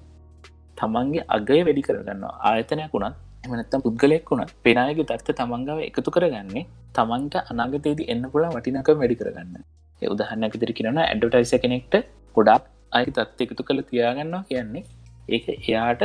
තමන්ගේ 0.82 1.28
අගය 1.36 1.60
වැඩි 1.68 1.84
කරගන්න 1.88 2.24
ආයතනයක් 2.50 2.94
වුණත් 2.94 3.18
එමනත්තම් 3.46 3.82
පුද්ගලයෙක් 3.84 4.30
වුණත් 4.30 4.52
පෙනයගේ 4.66 5.04
දත්ත 5.04 5.36
තමන්ගව 5.40 5.80
එකතු 5.88 6.10
කරගන්නේ 6.16 6.64
තමන්ට 6.96 7.36
අනාගතයේදී 7.52 8.08
එන්න 8.14 8.24
පුළ 8.34 8.46
වටිනක 8.56 8.90
වැඩි 8.94 9.18
කරගන්න. 9.22 9.56
උදහන්නක 10.02 10.56
දිරි 10.62 10.74
කියෙන 10.78 11.00
ඇඩටයිස 11.00 11.54
කෙනෙක්ට 11.64 11.96
ගොඩක් 12.38 12.66
අයි 12.92 13.10
තත්ත 13.10 13.48
එකතු 13.48 13.64
කළ 13.68 13.82
තියාගන්නවා 13.90 14.44
කියන්නේ 14.50 14.84
ඒක 15.30 15.46
එයාට 15.50 16.04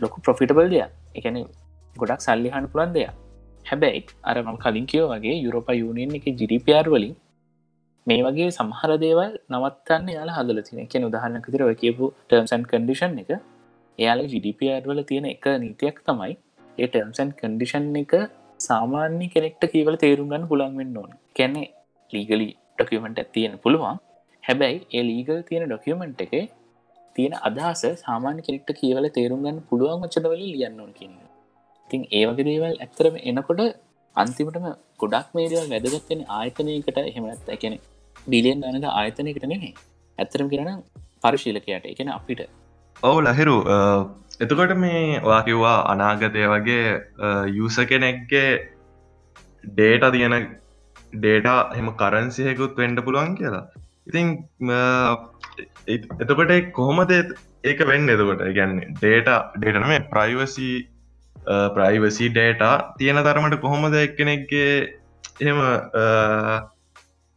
ලොකු 0.00 0.24
ප්‍රොෆිටබල් 0.24 0.68
දෙයක්. 0.74 0.90
එකන 1.14 1.36
ගොඩක් 1.96 2.20
සල්ලිහන්න 2.26 2.68
පුළන් 2.72 2.92
දෙයක්. 2.96 3.12
හැබැයි 3.66 4.02
අරම 4.24 4.56
කලින් 4.56 4.86
කියෝ 4.90 5.08
වගේ 5.12 5.36
යුරෝප 5.44 5.68
යුනියන් 5.74 6.16
එක 6.18 6.26
ජිරිපයාර් 6.40 6.86
වලින් 6.88 7.14
මේ 8.06 8.20
වගේ 8.26 8.48
සමහර 8.50 8.90
දේවල් 9.04 9.32
නවත්තන්න 9.52 10.08
යාලා 10.16 10.38
හදල 10.38 10.60
තින 10.62 10.88
කියෙන 10.90 11.08
උදාහරන්නක 11.08 11.48
තිර 11.52 11.62
කියපු 11.82 12.04
ටර්ම්සන් 12.28 12.62
කඩිෂන් 12.70 13.18
එක 13.22 13.30
එයාල 13.98 14.20
ජිඩිපර් 14.32 14.82
වල 14.88 15.00
තියෙන 15.02 15.26
එක 15.34 15.46
නීතියක් 15.62 15.96
තමයි 16.08 16.34
ඒ 16.78 16.86
ටර්ම්සන් 16.86 17.30
කඩිෂන් 17.40 17.88
එක 18.02 18.14
සාමාන්‍ය 18.60 19.26
කෙනෙක්ට 19.34 19.64
කීවල 19.72 19.96
තේරුම් 19.96 20.28
ගන්න 20.28 20.48
පුළන්වෙන්න 20.50 20.96
ඕන. 20.96 21.10
කැනෙ 21.36 21.64
ලීගලි 22.12 22.48
ඩොකමෙන්ට් 22.74 23.20
තියෙන 23.34 23.54
පුළුවන්. 23.64 23.96
හැබැයි 24.44 24.78
ඒ 24.90 25.02
ලීගල් 25.02 25.40
තියෙන 25.48 25.66
ඩොකමෙන්ට් 25.66 26.20
එක 26.26 26.34
තියෙන 27.16 27.34
අදහස 27.48 27.82
සාමාන්‍ය 28.04 28.40
කෙනෙක්ට 28.46 28.70
කියවල 28.80 29.08
තේරුම් 29.10 29.40
ගන්න 29.44 29.64
පුළුවන් 29.70 29.98
වචනවල 30.04 30.42
ලියන්න 30.44 30.80
ඕන 30.80 30.92
කියන 30.98 31.14
ඉතින් 31.90 32.02
ඒ 32.10 32.24
වගේ 32.28 32.46
දේවල් 32.48 32.74
ඇත්තරම 32.76 33.14
එනකොට 33.22 33.60
අන්තිමටම 34.16 34.66
ගොඩක් 35.00 35.28
මේදවල් 35.36 35.66
වැදගත්වෙන 35.72 36.20
ආයතනයකට. 36.30 36.98
එහෙමත් 37.02 37.48
එකන 37.56 37.74
බිලියන් 38.26 38.64
අනක 38.68 38.86
ආයතනයකට 38.90 39.44
නෙමේ 39.52 39.74
ඇත්තරම 40.18 40.48
කරන 40.52 40.70
පරිශීලකයට. 41.24 41.84
එකන 41.92 42.10
අපිට. 42.10 42.42
ඔවු 43.02 43.18
ලහිරු. 43.26 43.56
එතකොට 44.44 44.72
මේ 44.84 45.20
වාකිව්වා 45.30 45.76
අනාගතය 45.92 46.42
වගේ 46.52 46.86
යුස 47.58 47.76
කෙනෙක්ගේ 47.90 48.48
ඩේට 49.64 50.04
තියෙන 50.14 50.34
ඩේට 51.14 51.48
හෙම 51.78 51.88
කරන්සියකුත් 52.02 52.76
වෙන්ඩ 52.82 53.04
පුළුවන් 53.06 53.36
කියලා. 53.40 53.64
ඉතින් 54.08 54.26
එතකොට 56.22 56.52
කොහොමද 56.78 57.12
ඒක 57.64 57.80
වෙන්න 57.90 58.14
එතකොට? 58.14 58.42
ගැන්නේ 58.58 58.92
ඩේට 58.98 59.28
ඩේටන 59.56 59.88
මේ 59.92 60.06
ප්‍රයිවසි 60.12 60.70
ප්‍රයිවසි 61.76 62.30
ඩේට 62.30 62.62
තියෙන 62.98 63.22
තරමට 63.26 63.60
කොහොමද 63.66 63.94
එක්කෙනෙක්ගේ 64.04 64.70
එහෙම 65.42 65.60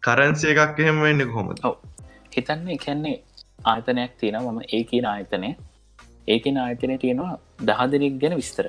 කරන්සිය 0.03 0.53
එකක් 0.53 0.79
එහෙම 0.85 1.01
වෙන්න 1.07 1.27
කොහොමද? 1.33 1.59
හිතන්න 2.35 2.69
එකන්නේ 2.77 3.17
ආයතනයක් 3.65 4.13
තියෙන 4.19 4.41
මම 4.43 4.59
ඒ 4.69 4.83
කියන 4.83 5.05
ආයතනය. 5.05 5.51
ඒකන 6.27 6.57
ආයතනය 6.57 6.97
තියෙනවා 6.97 7.35
දහදනෙක් 7.61 8.15
ගැන 8.21 8.35
විස්තර. 8.35 8.65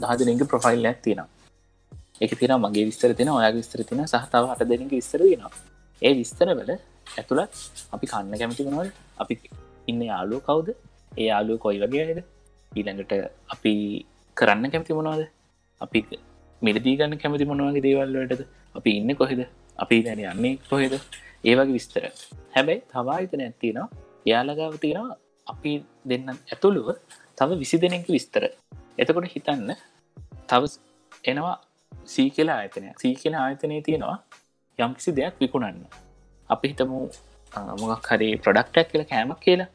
දහදනෙක 0.00 0.48
ප්‍රොෆයිල් 0.48 0.86
ඇත් 0.86 1.00
තියෙනවා. 1.02 1.28
එක 2.20 2.32
තින 2.38 2.52
මගේ 2.56 2.84
විස්තර 2.84 3.10
තින 3.14 3.28
ඔයා 3.28 3.52
විස්තර 3.52 3.80
තින 3.84 4.00
සහතාව 4.06 4.44
හට 4.50 4.68
දෙනක 4.70 4.90
විස්තර 4.90 5.20
වෙනවා 5.22 5.52
ඒ 6.02 6.12
විස්තර 6.14 6.48
වල 6.50 6.70
ඇතුළත් 7.18 7.52
අපි 7.92 8.06
කන්න 8.06 8.38
කැමති 8.40 8.66
වනවල් 8.66 8.90
අපි 9.18 9.34
ඉන්න 9.88 10.02
යාලුව 10.02 10.40
කවුද? 10.48 10.68
ඒ 11.18 11.26
යාලුව 11.30 11.58
කොයි 11.64 11.80
වගේද 11.84 12.20
ඊළඟට 12.72 13.12
අපි 13.54 13.72
කරන්න 14.36 14.70
කැමති 14.72 14.98
මොනවාද? 14.98 15.22
අපි 15.80 15.98
මිලදී 16.62 16.96
ගන්න 16.98 17.20
කැමති 17.22 17.50
මොනවගේ 17.50 17.84
දේවල්ලටද 17.86 18.42
අපි 18.74 18.90
ඉන්න 18.98 19.16
කොහෙද? 19.16 19.40
අපි 19.78 20.02
දැන 20.02 20.22
යන්නේ 20.24 20.54
කොහෙද? 20.70 20.94
ඒවගේ 21.44 21.76
විස්තර. 21.76 22.04
හැබැයි 22.54 22.80
තවාහිතන 22.92 23.42
ඇත්තිනවා 23.46 23.88
යාලගාව 24.26 24.74
තියෙනවා 24.84 25.16
අපි 25.46 25.72
දෙන්න 26.10 26.28
ඇතුළුව 26.30 26.88
තව 27.38 27.58
විසි 27.62 27.76
දෙනෙක 27.84 28.06
විස්තර. 28.16 28.44
එතකොට 28.98 29.28
හිතන්න 29.34 29.70
තව 30.50 30.62
එනවා 31.24 31.56
සී 32.06 32.28
කියලා 32.36 32.58
ආයතනය 32.60 32.88
සී 33.02 33.14
කියලා 33.22 33.44
ආයතනය 33.46 33.80
තියෙනවා 33.88 34.18
යම්කිසි 34.78 35.16
දෙයක් 35.18 35.34
විකුණන්න. 35.40 35.80
අපි 36.50 36.66
හිතමු 36.72 36.98
මොගක් 37.80 38.08
හරි 38.10 38.28
ප්‍රඩක්ටක් 38.44 38.88
කියලා 38.90 39.10
කෑමක් 39.12 39.40
කියලා. 39.46 39.68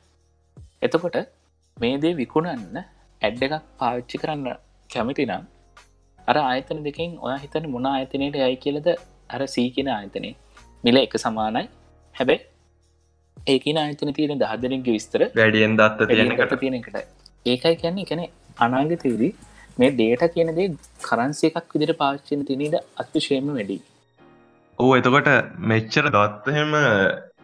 එතකොට 0.82 1.18
මේ 1.78 1.96
දේ 2.04 2.14
විකුණන්න 2.22 2.84
ඇඩ්ඩ 3.22 3.44
එකක් 3.48 3.72
පාවිච්චි 3.80 4.22
කරන්න 4.22 4.48
කැමිතිනම් 4.90 5.48
අර 6.28 6.38
ආයතන 6.42 6.80
දෙකින් 6.88 7.12
ඔය 7.26 7.34
හිතන 7.44 7.66
මොන 7.74 7.86
ආයතනයට 7.86 8.36
යයි 8.42 8.58
කියලද? 8.66 8.88
අර 9.34 9.42
සීකෙන 9.48 9.88
ආයතනය. 9.90 10.32
මිල 10.84 10.98
එක 11.04 11.14
සමානයි. 11.26 11.66
හැබැයි 12.16 12.42
ඒකන 13.38 13.80
ආයතන 13.84 14.12
තියෙන 14.18 14.42
දහදනෙන්ගේ 14.44 14.96
විස්තර 14.98 15.22
වැඩියෙන් 15.40 15.78
දත්ත 15.80 16.10
තියෙනකට 16.12 16.58
තියෙනකට 16.64 16.98
ඒකයි 17.46 17.76
කියන්නේ 17.84 18.10
කැනෙ 18.10 18.26
අනාගතයේදී 18.66 19.32
මේ 19.80 19.92
ඩේට 19.94 20.26
කියනදේ 20.36 20.68
කරන්සිය 21.08 21.50
එකක් 21.52 21.76
විදිට 21.76 21.96
පාච්චන 22.04 22.44
තිනීද 22.50 22.76
අතිශයම 23.04 23.50
වැඩි. 23.58 23.78
ඕ 24.78 24.92
එතකොට 25.00 25.30
මෙච්චර 25.72 26.06
දත්තහෙම 26.16 26.76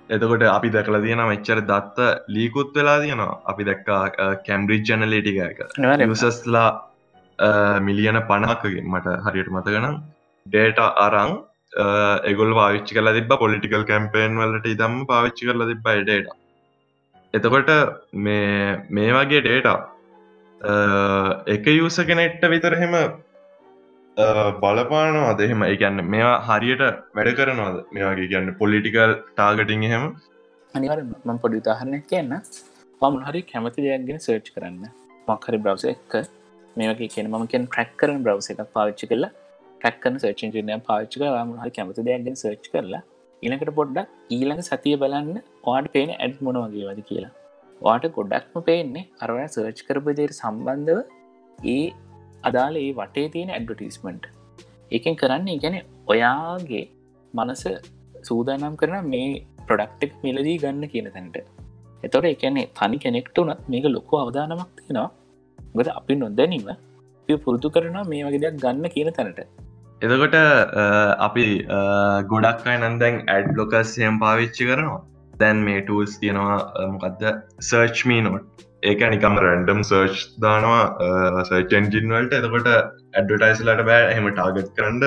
එතකොට 0.10 0.44
අපි 0.58 0.70
දැකල 0.76 1.00
තියෙන 1.06 1.24
මෙච්චර 1.32 1.60
දත්ත 1.72 2.10
ලීකුත් 2.36 2.76
වෙලා 2.80 2.98
තියෙනවා. 3.04 3.40
අපි 3.52 3.64
දැක්කා 3.70 4.02
කැම්බ්‍රිජ් 4.48 4.84
ජනලේටික 4.90 5.40
එක. 5.50 5.60
යසස්ලා 6.08 6.70
මිලියන 7.88 8.20
පණක්කගේ 8.30 8.86
මට 8.94 9.18
හරියට 9.26 9.52
මතගනම් 9.56 9.98
ඩේට 10.46 10.80
අරං 11.06 11.32
Uh, 11.76 12.18
එගොල් 12.24 12.52
පාවිච්චි 12.58 12.96
කල 12.96 13.10
තිබ 13.16 13.32
පොලිටිකල් 13.42 13.82
කැම්පේන් 13.90 14.38
වලට 14.42 14.68
ඉදම්ම 14.74 14.94
පාවිච්චි 15.10 15.48
කරල 15.48 15.64
තිබ 15.72 15.82
ඩේට 15.88 16.30
එතකොට 17.34 17.72
මේ 18.26 18.78
මේ 18.90 19.10
වගේ 19.18 19.42
ඩේට 19.44 19.68
uh, 19.72 21.32
එක 21.56 21.68
යුස 21.74 21.98
කෙනෙට්ට 22.10 22.48
විතරහෙම 22.54 22.96
uh, 22.96 24.50
බලපානවා 24.64 25.36
දෙහෙම 25.42 25.68
එකන්න 25.68 26.00
මේවා 26.14 26.40
හරියට 26.48 26.86
වැඩ 27.18 27.36
කරනවාද? 27.40 27.78
මේ 27.92 28.08
වගේ 28.10 28.32
කියන්න 28.32 28.56
පොලිටිකල් 28.62 29.20
ටාගටිං 29.32 29.86
හෙම 29.94 30.06
අනිවර 30.74 31.04
ම 31.04 31.38
පොඩි 31.44 31.62
උදාහරණයක් 31.64 32.08
කියන්න. 32.14 32.34
පමුණ 33.02 33.28
හරි 33.30 33.42
කැමති 33.52 33.88
දෙයක්ගෙන 33.88 34.24
සර්ච් 34.26 34.48
කරන්න. 34.56 34.84
මක්හරි 35.28 35.60
බ්‍රවස 35.66 35.86
එක්ක 35.94 36.14
මේක 36.78 37.10
කියන 37.16 37.34
ම 37.34 37.50
කියෙන් 37.52 37.68
ට්‍රක් 37.68 37.92
කරන 37.98 38.24
බ්‍රවස 38.28 38.50
එකක් 38.54 38.72
පාවිච්චි 38.78 39.12
කරලා 39.12 39.32
ටක්කන 39.86 40.16
සර්චිජනය 40.22 40.78
පාච්චි 40.88 41.18
කරම 41.22 41.50
හරි 41.62 41.72
කැමති 41.78 42.06
දෙයක්ගෙන් 42.08 42.38
සර්ච් 42.42 42.68
කරලා 42.74 43.02
ඊළකට 43.44 43.72
පොඩ්ඩක් 43.80 44.08
ඊළඟ 44.36 44.62
සතිය 44.70 44.96
බලන්න 45.02 45.36
වාට 45.66 45.88
පේන 45.96 46.12
ඇඩ් 46.16 46.38
මොන 46.46 46.58
වගේ 46.64 46.86
වද 46.90 47.02
කියලා. 47.10 47.34
වාට 47.82 48.06
ගොඩක්ම 48.18 48.64
පේන්නේ 48.70 49.06
අරවය 49.24 49.44
සර්ච් 49.48 49.82
කරපදයට 49.88 50.34
සම්බන්ධව 50.40 51.00
ඒ 51.74 51.84
අදාල 52.44 52.80
ඒ 52.84 52.92
වටේ 53.00 53.28
තියෙන 53.34 53.52
ඇඩ්වටිස්මන්ට් 53.58 54.26
එකෙන් 54.92 55.20
කරන්නේ 55.22 55.58
ගැන 55.64 55.78
ඔයාගේ 56.14 56.86
මනස 57.34 57.64
සූදානම් 58.30 58.80
කරන 58.82 59.12
මේ 59.14 59.30
ප්‍රඩක්ටක් 59.68 60.16
මිලදී 60.26 60.58
ගන්න 60.64 60.90
කියන 60.94 61.12
තැන්ට. 61.12 61.38
එතොට 62.04 62.28
එකන්නේ 62.32 62.66
තනි 62.80 62.98
කෙනෙක්ට 63.06 63.38
වනත් 63.42 63.70
මේක 63.74 63.86
ලොකු 63.96 64.22
අවධානමක් 64.24 64.74
තියෙනවා. 64.80 65.10
ගොද 65.78 65.88
අපි 66.00 66.16
නොදැනීම 66.16 66.68
පුරුදු 67.30 67.70
කරන 67.70 67.98
මේ 68.12 68.26
වගේ 68.28 68.44
දෙයක් 68.44 68.58
ගන්න 68.64 68.94
කියන 68.96 69.12
තැනට. 69.20 69.40
එතකොට 70.02 70.38
අපි 71.28 71.46
ගොඩක් 72.32 72.68
අයි 72.72 72.82
නන්දැන් 72.84 73.22
ඇඩ් 73.28 73.52
ලොකස්යම් 73.60 74.20
පාවිච්චි 74.24 74.70
කරනවා. 74.70 75.02
දැන් 75.34 75.64
මේ 75.68 75.80
ටූල්ස් 75.82 76.18
තියෙනවා 76.20 76.90
මොකක්ද 76.94 77.24
සර්ච්මී 77.70 78.22
නොට් 78.26 78.66
ඒක 78.84 79.02
නිකම් 79.14 79.38
රැන්ඩම් 79.46 79.82
සර්ච් 79.84 80.26
දානවා 80.44 81.46
සර්චෙන්ජින් 81.50 82.14
වලට. 82.16 82.34
එතකොට 82.42 82.70
ඇඩටයිස්ලට 82.72 83.88
බෑ 83.90 84.04
එහෙම 84.12 84.30
ටාගත් 84.32 84.76
කරන්න. 84.78 85.04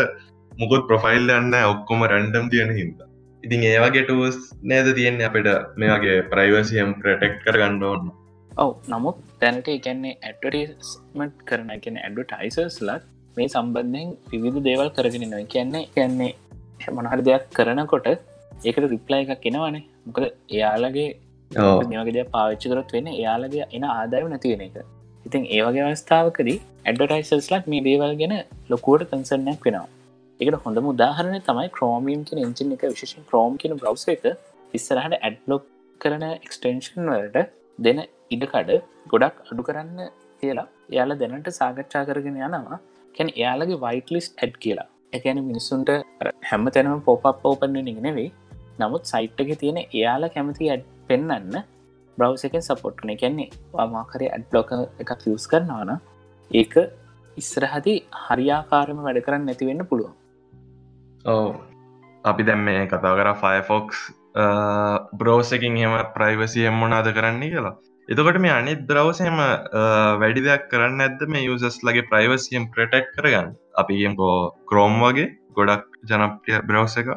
මුකුත් 0.53 0.89
ප්‍රොෆයිල් 0.89 1.31
යන්න 1.31 1.55
ඔක්කොම 1.57 2.01
රැන්ඩම් 2.13 2.47
තියෙන 2.53 2.71
හිද 2.77 3.03
ඉතින් 3.45 3.61
ඒවගේ 3.67 4.05
ටස් 4.07 4.39
නේද 4.71 4.89
තියෙන්නේ 4.97 5.29
අපිට 5.29 5.49
මේගේ 5.83 6.17
ප්‍රයිවසියම් 6.33 6.97
ප්‍රටෙක්් 7.03 7.37
කර 7.45 7.59
ගන්න 7.61 7.85
ඕන්න 7.91 8.09
ඔව 8.53 8.73
නමුත් 8.93 9.21
දැනට 9.43 9.71
එකන්නේ 9.75 10.17
ඇඩටස්මට් 10.23 11.45
කරන 11.51 11.71
කියන 11.85 12.01
ඇඩටයිසර්ස් 12.01 12.81
ලත් 12.87 13.07
මේ 13.39 13.49
සම්බන්ධයෙන් 13.49 14.11
විවිධ 14.33 14.61
දේවල් 14.67 14.91
කරගෙන 14.97 15.25
නොයි 15.31 15.47
කියන්නේ 15.55 15.85
කියන්නේ 15.95 16.33
මොනහර 16.97 17.21
දෙයක් 17.23 17.45
කරනකොට 17.53 18.09
ඒකට 18.61 18.85
රිප්ලයි 18.95 19.25
එකක් 19.25 19.43
කෙනවනේ 19.45 19.85
මොකද 20.07 20.25
එයාලගේ 20.51 21.09
මේවගේ 21.51 22.25
පාච්චි 22.33 22.73
කරොත් 22.73 22.91
වෙන්න 22.93 23.11
එයාලගේ 23.11 23.67
එන 23.73 23.85
ආදායම 23.91 24.29
නැතිවෙන 24.31 24.65
එක. 24.67 24.77
ඉතින් 25.27 25.43
ඒවගේ 25.49 25.85
අවස්ථාවකදී 25.87 26.59
ඇඩටයිසර්ස්ලක් 26.87 27.65
මේ 27.67 27.83
දේවල් 27.83 28.13
ගැන 28.21 28.35
ලොකුවට 28.71 29.11
කන්සර්නයක් 29.13 29.65
වෙනවා. 29.67 29.87
එකට 30.41 30.61
හොඳම 30.65 30.87
උදාහරණ 30.93 31.41
තමයි 31.43 31.69
ක්‍රෝමියම් 31.77 32.21
කියෙන 32.27 32.45
එංචින් 32.45 32.75
එක 32.77 32.85
විශෂෙන් 32.87 33.25
ක්‍රෝම් 33.31 33.57
කියන 33.61 33.75
බ්‍රව් 33.77 33.97
එක 34.15 34.25
ඉස්සරහට 34.75 35.17
ඇඩ්ලොක් 35.19 35.65
කරන 36.01 36.25
එක්ස්ටේන්ෂන් 36.29 37.09
වලට 37.09 37.47
දෙන 37.79 37.99
ඉඩකඩ 38.31 38.71
ගොඩක් 39.13 39.43
අඩු 39.47 39.63
කරන්න 39.63 39.99
කියලා 40.43 40.69
එයාල 40.93 41.17
දැනට 41.23 41.51
සාකච්ඡා 41.59 42.05
කරගෙන 42.09 42.39
යනවා 42.41 42.79
කැන 43.17 43.31
එයාලගේ 43.39 43.81
වයිටලිස් 43.87 44.29
ඇඩ් 44.43 44.55
කියලා. 44.65 44.89
එකැන 45.13 45.41
මිනිස්සුන්ට 45.49 45.91
හැම 46.51 46.71
තැනම 46.75 47.03
පොප් 47.09 47.27
ඕපන්න 47.45 47.77
නෙවෙයි. 48.07 48.29
නමුත් 48.81 49.05
සයිට් 49.13 49.41
එක 49.43 49.51
තියෙන 49.63 49.79
එයාලා 49.89 50.35
කැමති 50.35 50.71
ඇඩ් 50.73 50.85
පෙන්න්න 51.09 51.59
බ්‍රව් 52.19 52.45
එකෙන් 52.49 52.63
සපොට්න 52.69 53.11
කැන්නේ 53.23 53.49
වාමාකරය 53.75 54.29
ඇඩ් 54.29 54.45
බ්ලොක 54.51 54.71
එකක් 55.03 55.27
ියස් 55.33 55.47
කරනවාන 55.53 55.93
ඒක 56.51 56.75
ඉස්සරහදි 57.37 57.95
හරියාකාරම 58.27 59.03
වැඩ 59.07 59.25
කරන්න 59.27 59.45
නැතිවෙන්න 59.49 59.89
පුළුවන්. 59.91 60.15
ඕ 61.25 61.49
අපි 62.25 62.49
දැම් 62.49 62.65
මේ 62.69 62.87
කතාව 62.93 63.19
කර 63.21 63.31
ෆයිෆොක්ස් 63.43 63.99
බ්‍රෝසකින් 65.21 65.77
හෙම 65.83 65.95
ප්‍රයිවසියම් 66.17 66.75
මොනාද 66.83 67.13
කරන්නේ 67.19 67.51
කියලා. 67.55 67.77
එතකොට 68.09 68.37
මේ 68.41 68.53
අනිත් 68.53 68.79
බ්‍රවසම 68.89 69.39
වැඩි 70.21 70.43
දෙයක් 70.45 70.63
කරන්න 70.71 71.03
ඇද 71.07 71.23
මේ 71.29 71.43
යුසස් 71.43 71.75
ලගේ 71.87 72.05
ප්‍රයිවසියම් 72.11 72.65
ප්‍රටෙක් 72.75 73.07
කරගන්න? 73.15 73.49
අපිගම්කෝ 73.75 74.37
ක්‍රෝම් 74.71 74.95
වගේ 75.03 75.27
ගොඩක් 75.57 75.99
ජනප්‍රිය 76.09 76.61
බ්‍රවස 76.69 76.95
එක 77.01 77.11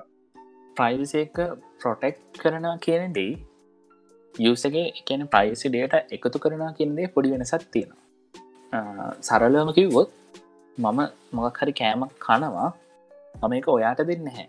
ප්‍රයිවසක 0.78 1.40
ප්‍රොටෙක්් 1.80 2.20
කරන 2.38 2.68
කියන 2.80 3.14
දෙයි 3.14 3.34
යසගේ 4.36 4.86
එකන 4.92 5.24
ප්‍රයිසි 5.34 5.72
ඩේට 5.72 6.14
එකතු 6.18 6.44
කරන 6.44 6.64
කියදේ 6.78 7.12
පොඩි 7.16 7.32
වෙනසත් 7.34 7.68
තියෙන 7.74 7.92
සරලම 9.22 9.72
කිව්වොත් 9.78 10.10
මම 10.78 11.00
මොකක් 11.32 11.62
හරි 11.62 11.74
කෑමක් 11.74 12.18
කනවා 12.20 12.70
මම 13.36 13.54
එක 13.60 13.70
ඔයාට 13.70 14.04
දෙන්න 14.10 14.28
හැ 14.30 14.48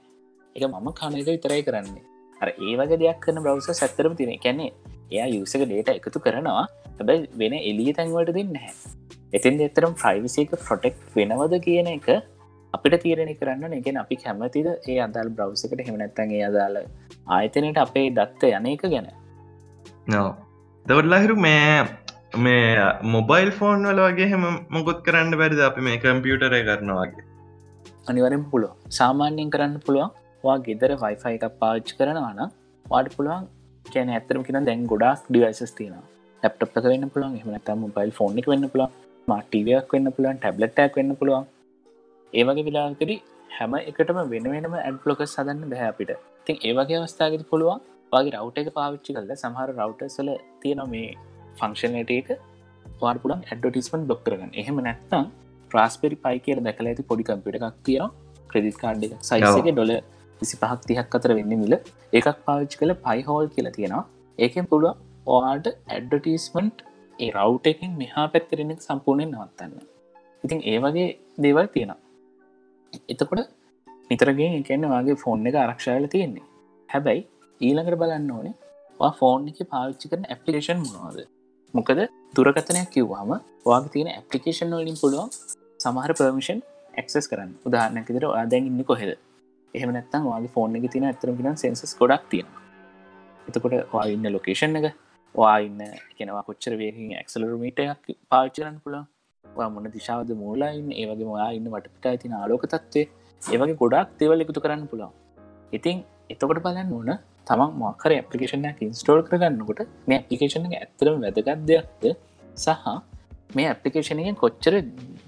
එක 0.57 0.63
මම 0.65 0.89
කන 0.93 1.21
එක 1.21 1.29
විතරයි 1.29 1.63
කරන්නේ. 1.63 2.03
අර 2.41 2.49
ඒ 2.51 2.75
වගේ 2.79 2.99
දෙයක් 2.99 3.21
කරන 3.21 3.39
බ්‍රවස 3.45 3.71
සැත්තරම 3.75 4.17
තින 4.17 4.35
කැනෙ 4.41 4.67
එයා 5.13 5.29
යුසක 5.37 5.63
ඩේට 5.63 5.91
එකතු 5.99 6.19
කරනවා. 6.27 6.67
හැබැයි 6.99 7.31
වෙන 7.41 7.55
එලිය 7.61 7.93
තැන්වට 7.99 8.35
දෙන්න 8.39 8.55
හැ 8.57 8.75
එතින් 9.33 9.65
එතරම් 9.67 9.95
ප්‍රයිවිසික 10.03 10.53
ප්‍රොටෙක්් 10.67 10.97
වෙනවද 11.17 11.55
කියන 11.67 11.91
එක 11.95 12.09
අපිට 12.75 12.97
තීරණය 13.03 13.35
කරන්න 13.41 13.75
එකෙන් 13.79 13.99
අපි 14.03 14.17
කැමතිද 14.23 14.69
ඒ 14.69 14.99
අදල් 15.07 15.33
බ්‍රව්සකට 15.39 15.83
හෙමනැත්තන් 15.89 16.37
ඒ 16.39 16.45
අදාල 16.51 16.79
ආයතනයට 17.37 17.83
අපේ 17.85 18.07
දත්ත 18.19 18.53
යන 18.53 18.71
එක 18.73 18.87
ගැන? 18.87 19.11
නෝ 20.09 20.29
දවටලාහිරු 20.87 21.37
මේ 21.39 21.67
මේ 22.39 22.89
මොබයිල් 23.15 23.51
ෆෝන් 23.59 23.87
වල 23.91 24.03
වගේ 24.07 24.31
හෙම 24.33 24.49
මොකුත් 24.77 25.05
කරන්න 25.07 25.39
බැරිද 25.43 25.63
අපි 25.69 25.87
මේ 25.89 26.01
කම්පියුටරය 26.05 26.63
කරනවාගේ 26.69 27.29
අනිවරෙන් 28.09 28.45
පුළුව 28.53 28.73
සාමාන්‍යයෙන් 29.01 29.55
කරන්න 29.55 29.79
පුළුවන්. 29.87 30.13
වා 30.45 30.59
ගෙදර 30.67 30.93
වයිෆයි 31.03 31.37
එකක් 31.39 31.59
පාච්චි 31.61 31.99
කරනවාන 31.99 32.41
වාට 32.87 33.11
පුළුවන් 33.17 33.45
කියන 33.87 34.11
ඇතරම 34.11 34.43
කියෙන 34.45 34.67
දැන් 34.69 34.83
ගොඩක් 34.87 35.25
ඩිවයිසස් 35.29 35.73
තින 35.79 35.95
ලප්ටප් 36.43 36.85
වෙන්න 36.85 37.09
පුළුවන් 37.09 37.35
එහමනත 37.39 37.73
මොබයිල් 37.79 38.13
ෆෝන් 38.13 38.39
එක 38.39 38.47
වෙන්න 38.47 38.69
පුළුවන් 38.69 38.93
මාටීවයක් 39.29 39.93
වෙන්න 39.93 40.13
පුළුවන් 40.13 40.39
ටැබ්ලට්ටක් 40.39 40.97
වෙන්න 40.97 41.17
පුළුවන්. 41.17 41.45
ඒවගේ 42.33 42.67
විලාකරි 42.69 43.17
හැම 43.51 43.75
එකටම 43.81 44.21
වෙන 44.27 44.49
වෙනම 44.55 44.77
ඇඩ්ලොක 44.77 45.21
සදන්න 45.27 45.69
බැහැ 45.73 45.91
අපිට. 45.93 46.13
තින් 46.47 46.57
ඒවගේ 46.61 46.99
අවස්ථාගත 47.01 47.45
පුළුවන් 47.51 47.83
වගේ 48.13 48.35
රවට් 48.35 48.59
එක 48.63 48.73
පාවිච්චි 48.79 49.17
කල 49.17 49.31
සමහර 49.37 49.69
රවටසල 49.75 50.31
තියෙන 50.63 50.83
මේ 50.95 51.13
ෆංක්ෂනට 51.61 52.13
එක 52.13 52.29
වාර්පුඩම් 53.03 53.41
ඇඩටිස්මන් 53.45 54.03
බොක් 54.11 54.21
කරගන්න. 54.25 54.53
එහෙම 54.55 54.77
නැත්තම් 54.81 55.31
ප්‍රස්පෙරි 55.71 56.17
පයි 56.25 56.39
කියර 56.47 56.59
දැකල 56.61 56.91
ඇති 56.91 57.09
පොඩි 57.11 57.29
කම්පිට 57.29 57.61
එකක් 57.61 57.79
තියන 57.87 58.11
ක්‍රෙඩිස් 58.51 58.77
කාඩ් 58.77 59.07
එක 59.07 59.15
සයිසක 59.23 59.69
ඩොල 59.69 59.93
විසි 60.43 60.57
පහක් 60.63 60.81
තිහක් 60.89 61.17
අතර 61.19 61.31
වෙන්න 61.39 61.55
මිල 61.63 61.75
එකක් 62.19 62.29
පාවිච්චි 62.47 62.81
කළ 62.81 62.95
පයිහෝල් 63.07 63.47
කියලා 63.55 63.77
තියෙනවා. 63.79 64.05
ඒකෙන් 64.39 64.69
පුළුව 64.73 64.95
ඕයාට 65.27 65.67
ඇඩටිස්මන්ට් 65.69 66.79
ඒ 67.19 67.31
රව් 67.37 67.59
එකින් 67.73 67.91
මෙහා 68.03 68.27
පැත්තරෙනෙක් 68.35 68.81
සම්පූර්ණයෙන් 68.87 69.35
නවත්තන්න. 69.35 69.75
ඉතින් 70.45 70.61
ඒ 70.71 70.79
වගේ 70.85 71.09
දේවල් 71.45 71.67
තියෙනවා. 71.75 72.01
එතකොට 73.13 73.43
නිතරගේ 74.11 74.49
එකන්න 74.61 74.89
වගේ 74.95 75.21
ෆෝන් 75.23 75.47
එක 75.51 75.57
ආරක්ෂාල 75.57 76.07
තියෙන්නේ. 76.15 76.47
හැබැයි 76.89 77.23
ඊළඟට 77.61 78.01
බලන්න 78.03 78.31
ඕනේ 78.37 78.55
ෆෝන් 79.19 79.49
එක 79.51 79.59
පාවිච්චි 79.73 80.11
කරන 80.11 80.25
ඇපලිකේෂන් 80.27 80.79
මොනවාද? 80.85 81.19
මොකද 81.75 82.01
දුරකතනයක් 82.37 82.91
කිව්වාම 82.95 83.33
වාග 83.67 83.85
තියෙන 83.95 84.11
ඇපලිකේෂන් 84.11 84.75
වලින් 84.79 84.99
පුළුවන් 85.03 85.31
සමහර 85.85 86.13
පර්මිෂන් 86.19 86.61
එක්සස් 86.95 87.27
කරන්න. 87.31 87.53
උදාහරනක 87.67 88.09
දර 88.17 88.27
ආදැන් 88.33 88.69
ඉන්න 88.71 88.85
කොහෙද? 88.91 89.13
එහෙම 89.75 89.91
නැත්තම් 89.91 90.29
වගේ 90.29 90.53
ෆෝන් 90.55 90.77
එක 90.77 90.87
තින 90.95 91.05
ඇතරම 91.05 91.39
ගෙන 91.39 91.57
සෙන්සස් 91.57 91.95
ගොඩක් 91.95 92.29
තියෙන 92.29 92.49
එතකොට 93.47 93.75
වාඉන්න 93.93 94.29
ලොකේෂන් 94.29 94.79
එක 94.81 94.87
වාඉන්න 95.35 95.81
කෙනවා 96.17 96.43
කොච්චර 96.43 96.77
වේකින් 96.77 97.13
ඇක්සලරමීට 97.15 97.83
එකක් 97.85 98.15
පාච්චරන්න 98.29 98.79
පුළා 98.85 99.69
මොන 99.71 99.91
දිශාවද 99.91 100.31
මූලායින් 100.37 100.89
ඒවගේ 100.95 101.29
මයා 101.29 101.51
ඉන්න 101.59 101.69
වටපිට 101.75 102.23
තින 102.23 102.35
ආලෝක 102.35 102.65
තත්වේ 102.67 103.07
ඒවගේ 103.43 103.77
ගොඩක් 103.77 104.17
දේවල් 104.21 104.45
එකතු 104.45 104.65
කරන්න 104.65 104.89
පුළා 104.89 105.13
ඉතින් 105.73 106.03
එතකොට 106.31 106.61
බලන්න 106.65 106.93
ඕන 106.93 107.13
තමන් 107.47 107.73
මොකර 107.77 108.13
ඇපලිකේෂනයක් 108.13 108.83
ඉන්ස්ටෝල් 108.83 109.23
කරගන්නකොට 109.23 109.81
මේ 110.07 110.19
ඇපලිකේෂන 110.19 110.69
ඇත්තරම 110.73 111.17
වැදගත් 111.23 111.65
දෙයක්ද 111.71 112.05
සහ 112.57 112.91
මේ 113.57 113.69
ඇපලිකේෂනයෙන් 113.69 114.37
කොච්චර 114.37 114.75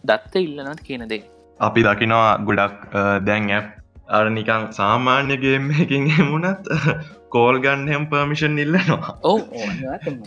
දත්ත 0.05 0.35
ඉල්ලනත් 0.39 0.81
කියන 0.81 1.07
දේ. 1.09 1.23
අපි 1.61 1.81
දකිනවා 1.83 2.31
ගොඩක් 2.41 2.95
දැන් 3.27 3.51
ඇප් 3.51 3.67
අර 4.09 4.25
නිකං 4.31 4.65
සාමාන්‍යගේම් 4.73 5.71
එකින් 5.83 6.11
එමුණත් 6.15 6.69
කෝල් 7.29 7.59
ගන්නම් 7.59 8.05
පර්මිෂන් 8.07 8.59
ඉල්ලනවා. 8.59 9.15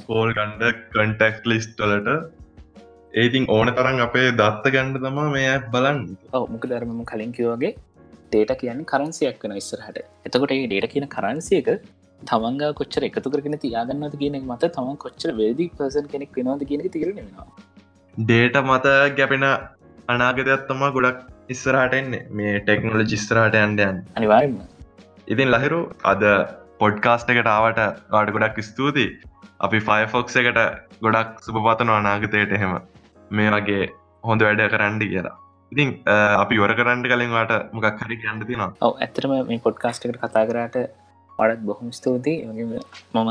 කෝල් 0.07 0.31
ගණ්ඩ 0.33 0.63
කන්ටෙක්් 0.93 1.45
ලිස්ටලට 1.45 2.09
ඒතින් 3.13 3.45
ඕන 3.49 3.73
තරන් 3.73 4.01
අපේ 4.07 4.31
දත්ත 4.31 4.73
ගණ්ඩ 4.75 5.05
තමා 5.05 5.29
මේ 5.29 5.53
බලන්න. 5.73 6.01
ඔව 6.33 6.49
මුක 6.49 6.65
ධර්මම 6.65 7.05
කලින් 7.05 7.31
කිවගේ 7.31 7.75
ඩේට 8.31 8.57
කියන්න 8.63 8.83
කරන්සියක් 8.85 9.39
වන 9.43 9.55
ඉස්සරහට. 9.61 10.03
එතකොට 10.25 10.51
ඒ 10.51 10.65
ඩේට 10.65 10.91
කියන 10.93 11.07
කරන්සියක 11.07 11.69
තමන්ග 12.21 12.73
කොච්චර 12.73 13.03
එකතු 13.03 13.29
කරගෙන 13.29 13.55
තියාගන්නද 13.63 14.15
කියන 14.21 14.37
මත 14.41 14.73
තමන් 14.75 14.97
කොච්චර 14.97 15.31
වේදි 15.39 15.65
පසන් 15.77 16.07
කෙනෙක් 16.13 16.31
වෙනවාද 16.33 16.63
කියන 16.69 16.83
තිරෙනවා 16.89 17.47
ඩේට 18.17 18.57
මත 18.63 18.93
ගැපෙන 19.17 19.45
අනාගතයක්ත්තම 20.07 20.81
ගොඩක් 20.95 21.19
ඉස්සරහට 21.53 21.95
එන්නේ. 21.99 22.23
මේ 22.37 22.53
ටෙක්නොල 22.59 23.03
ජිස්තරහට 23.11 23.57
ඇන්ඩයන් 23.61 23.97
අනිවාරන්න 24.19 24.59
ඉතින් 25.33 25.49
ලහිරු 25.55 25.81
අද 26.11 26.23
පොඩ්කාස්ට 26.81 27.33
එකට 27.33 27.49
ආවට 27.55 27.81
ගාඩ 28.13 28.31
ගොඩක් 28.35 28.61
ස්තුතියි. 28.69 29.09
අපි 29.65 29.79
ෆයිෆොක්ස 29.87 30.37
එකට 30.41 30.61
ගොඩක් 31.05 31.43
සුභපතන 31.47 31.91
අනාගතයට 31.97 32.55
එහෙම. 32.59 32.73
මේ 33.37 33.49
වගේ 33.55 33.83
හොඳ 34.27 34.41
වැඩ 34.47 34.63
කරන්ඩි 34.73 35.07
කියලා. 35.13 35.35
ඉතින් 35.71 35.89
අපි 36.43 36.61
වර 36.61 36.73
කරන්න 36.79 37.03
කලින්වාට 37.11 37.53
මොකක් 37.75 37.99
හරි 38.03 38.17
කියන්න 38.21 38.45
තිනවා 38.49 38.71
ඔව 38.87 38.93
ඇතරම 39.05 39.33
මේ 39.49 39.59
පොඩ්කාස්ටකට 39.65 40.19
කතා 40.23 40.45
කරට 40.51 40.77
වඩත් 41.39 41.65
බොහොම 41.69 41.89
ස්තුතියි. 41.99 42.37
මම 42.47 43.29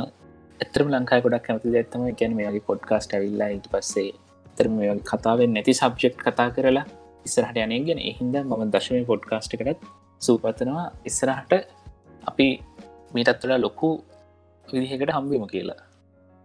ඇතරම 0.61 0.93
ලංකායි 0.95 1.25
ගොඩක් 1.27 1.47
කැමති 1.49 1.79
ඇත්තම 1.81 2.05
ගැන 2.21 2.37
මේගේ 2.41 2.69
පොඩ්කාස්ට 2.71 3.17
ඇවිල්ලා 3.17 3.51
ඉට 3.57 3.69
පස්සේ 3.73 4.11
තරම 4.59 4.77
කතාවෙන් 5.11 5.53
නැති 5.57 5.75
සබ්ජෙක්් 5.81 6.17
කතා 6.25 6.49
කරලා 6.57 6.87
ඉස්සරහට 7.27 7.59
යනගෙන 7.65 8.01
එහින්ද 8.11 8.37
මම 8.41 8.63
දශමය 8.75 9.01
පොඩ්කාස්ට 9.11 9.57
කරත් 9.61 9.81
සූපතනවා 10.21 10.85
ඉස්සරහට 11.05 11.53
අපි 12.25 12.49
මීටත් 13.15 13.41
තුළ 13.43 13.55
ලොකු 13.59 13.91
විදිහකට 14.65 15.13
හම්බිම 15.17 15.45
කියලා. 15.47 15.81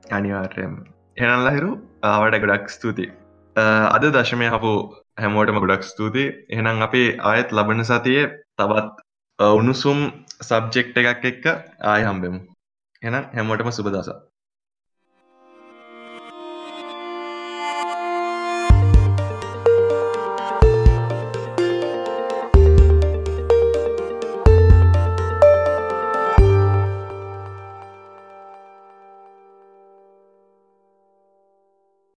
අනිවාර්යම 0.03 0.73
එනල්ලහිරු 1.19 1.71
ආවට 2.03 2.41
ගොඩක් 2.43 2.67
ස්තුතියි. 2.69 3.11
අද 3.95 4.03
දශමය 4.17 4.47
හපු 4.47 4.73
හැමෝටම 5.17 5.61
ගොඩක් 5.63 5.83
ස්තුතියි. 5.83 6.33
එහෙනම් 6.49 6.81
අපි 6.81 7.03
ආයත් 7.21 7.49
ලබන 7.51 7.83
සතිය 7.83 8.21
තවත් 8.57 8.89
උණුසුම් 9.39 9.99
සබ්ජෙක්් 10.41 10.97
එකක් 11.03 11.25
එක්ක 11.25 11.45
ආය 11.85 12.01
හම්බෙමු. 12.03 12.39
එනම් 13.01 13.23
හැමෝටම 13.35 13.71
සුබදසා 13.71 14.19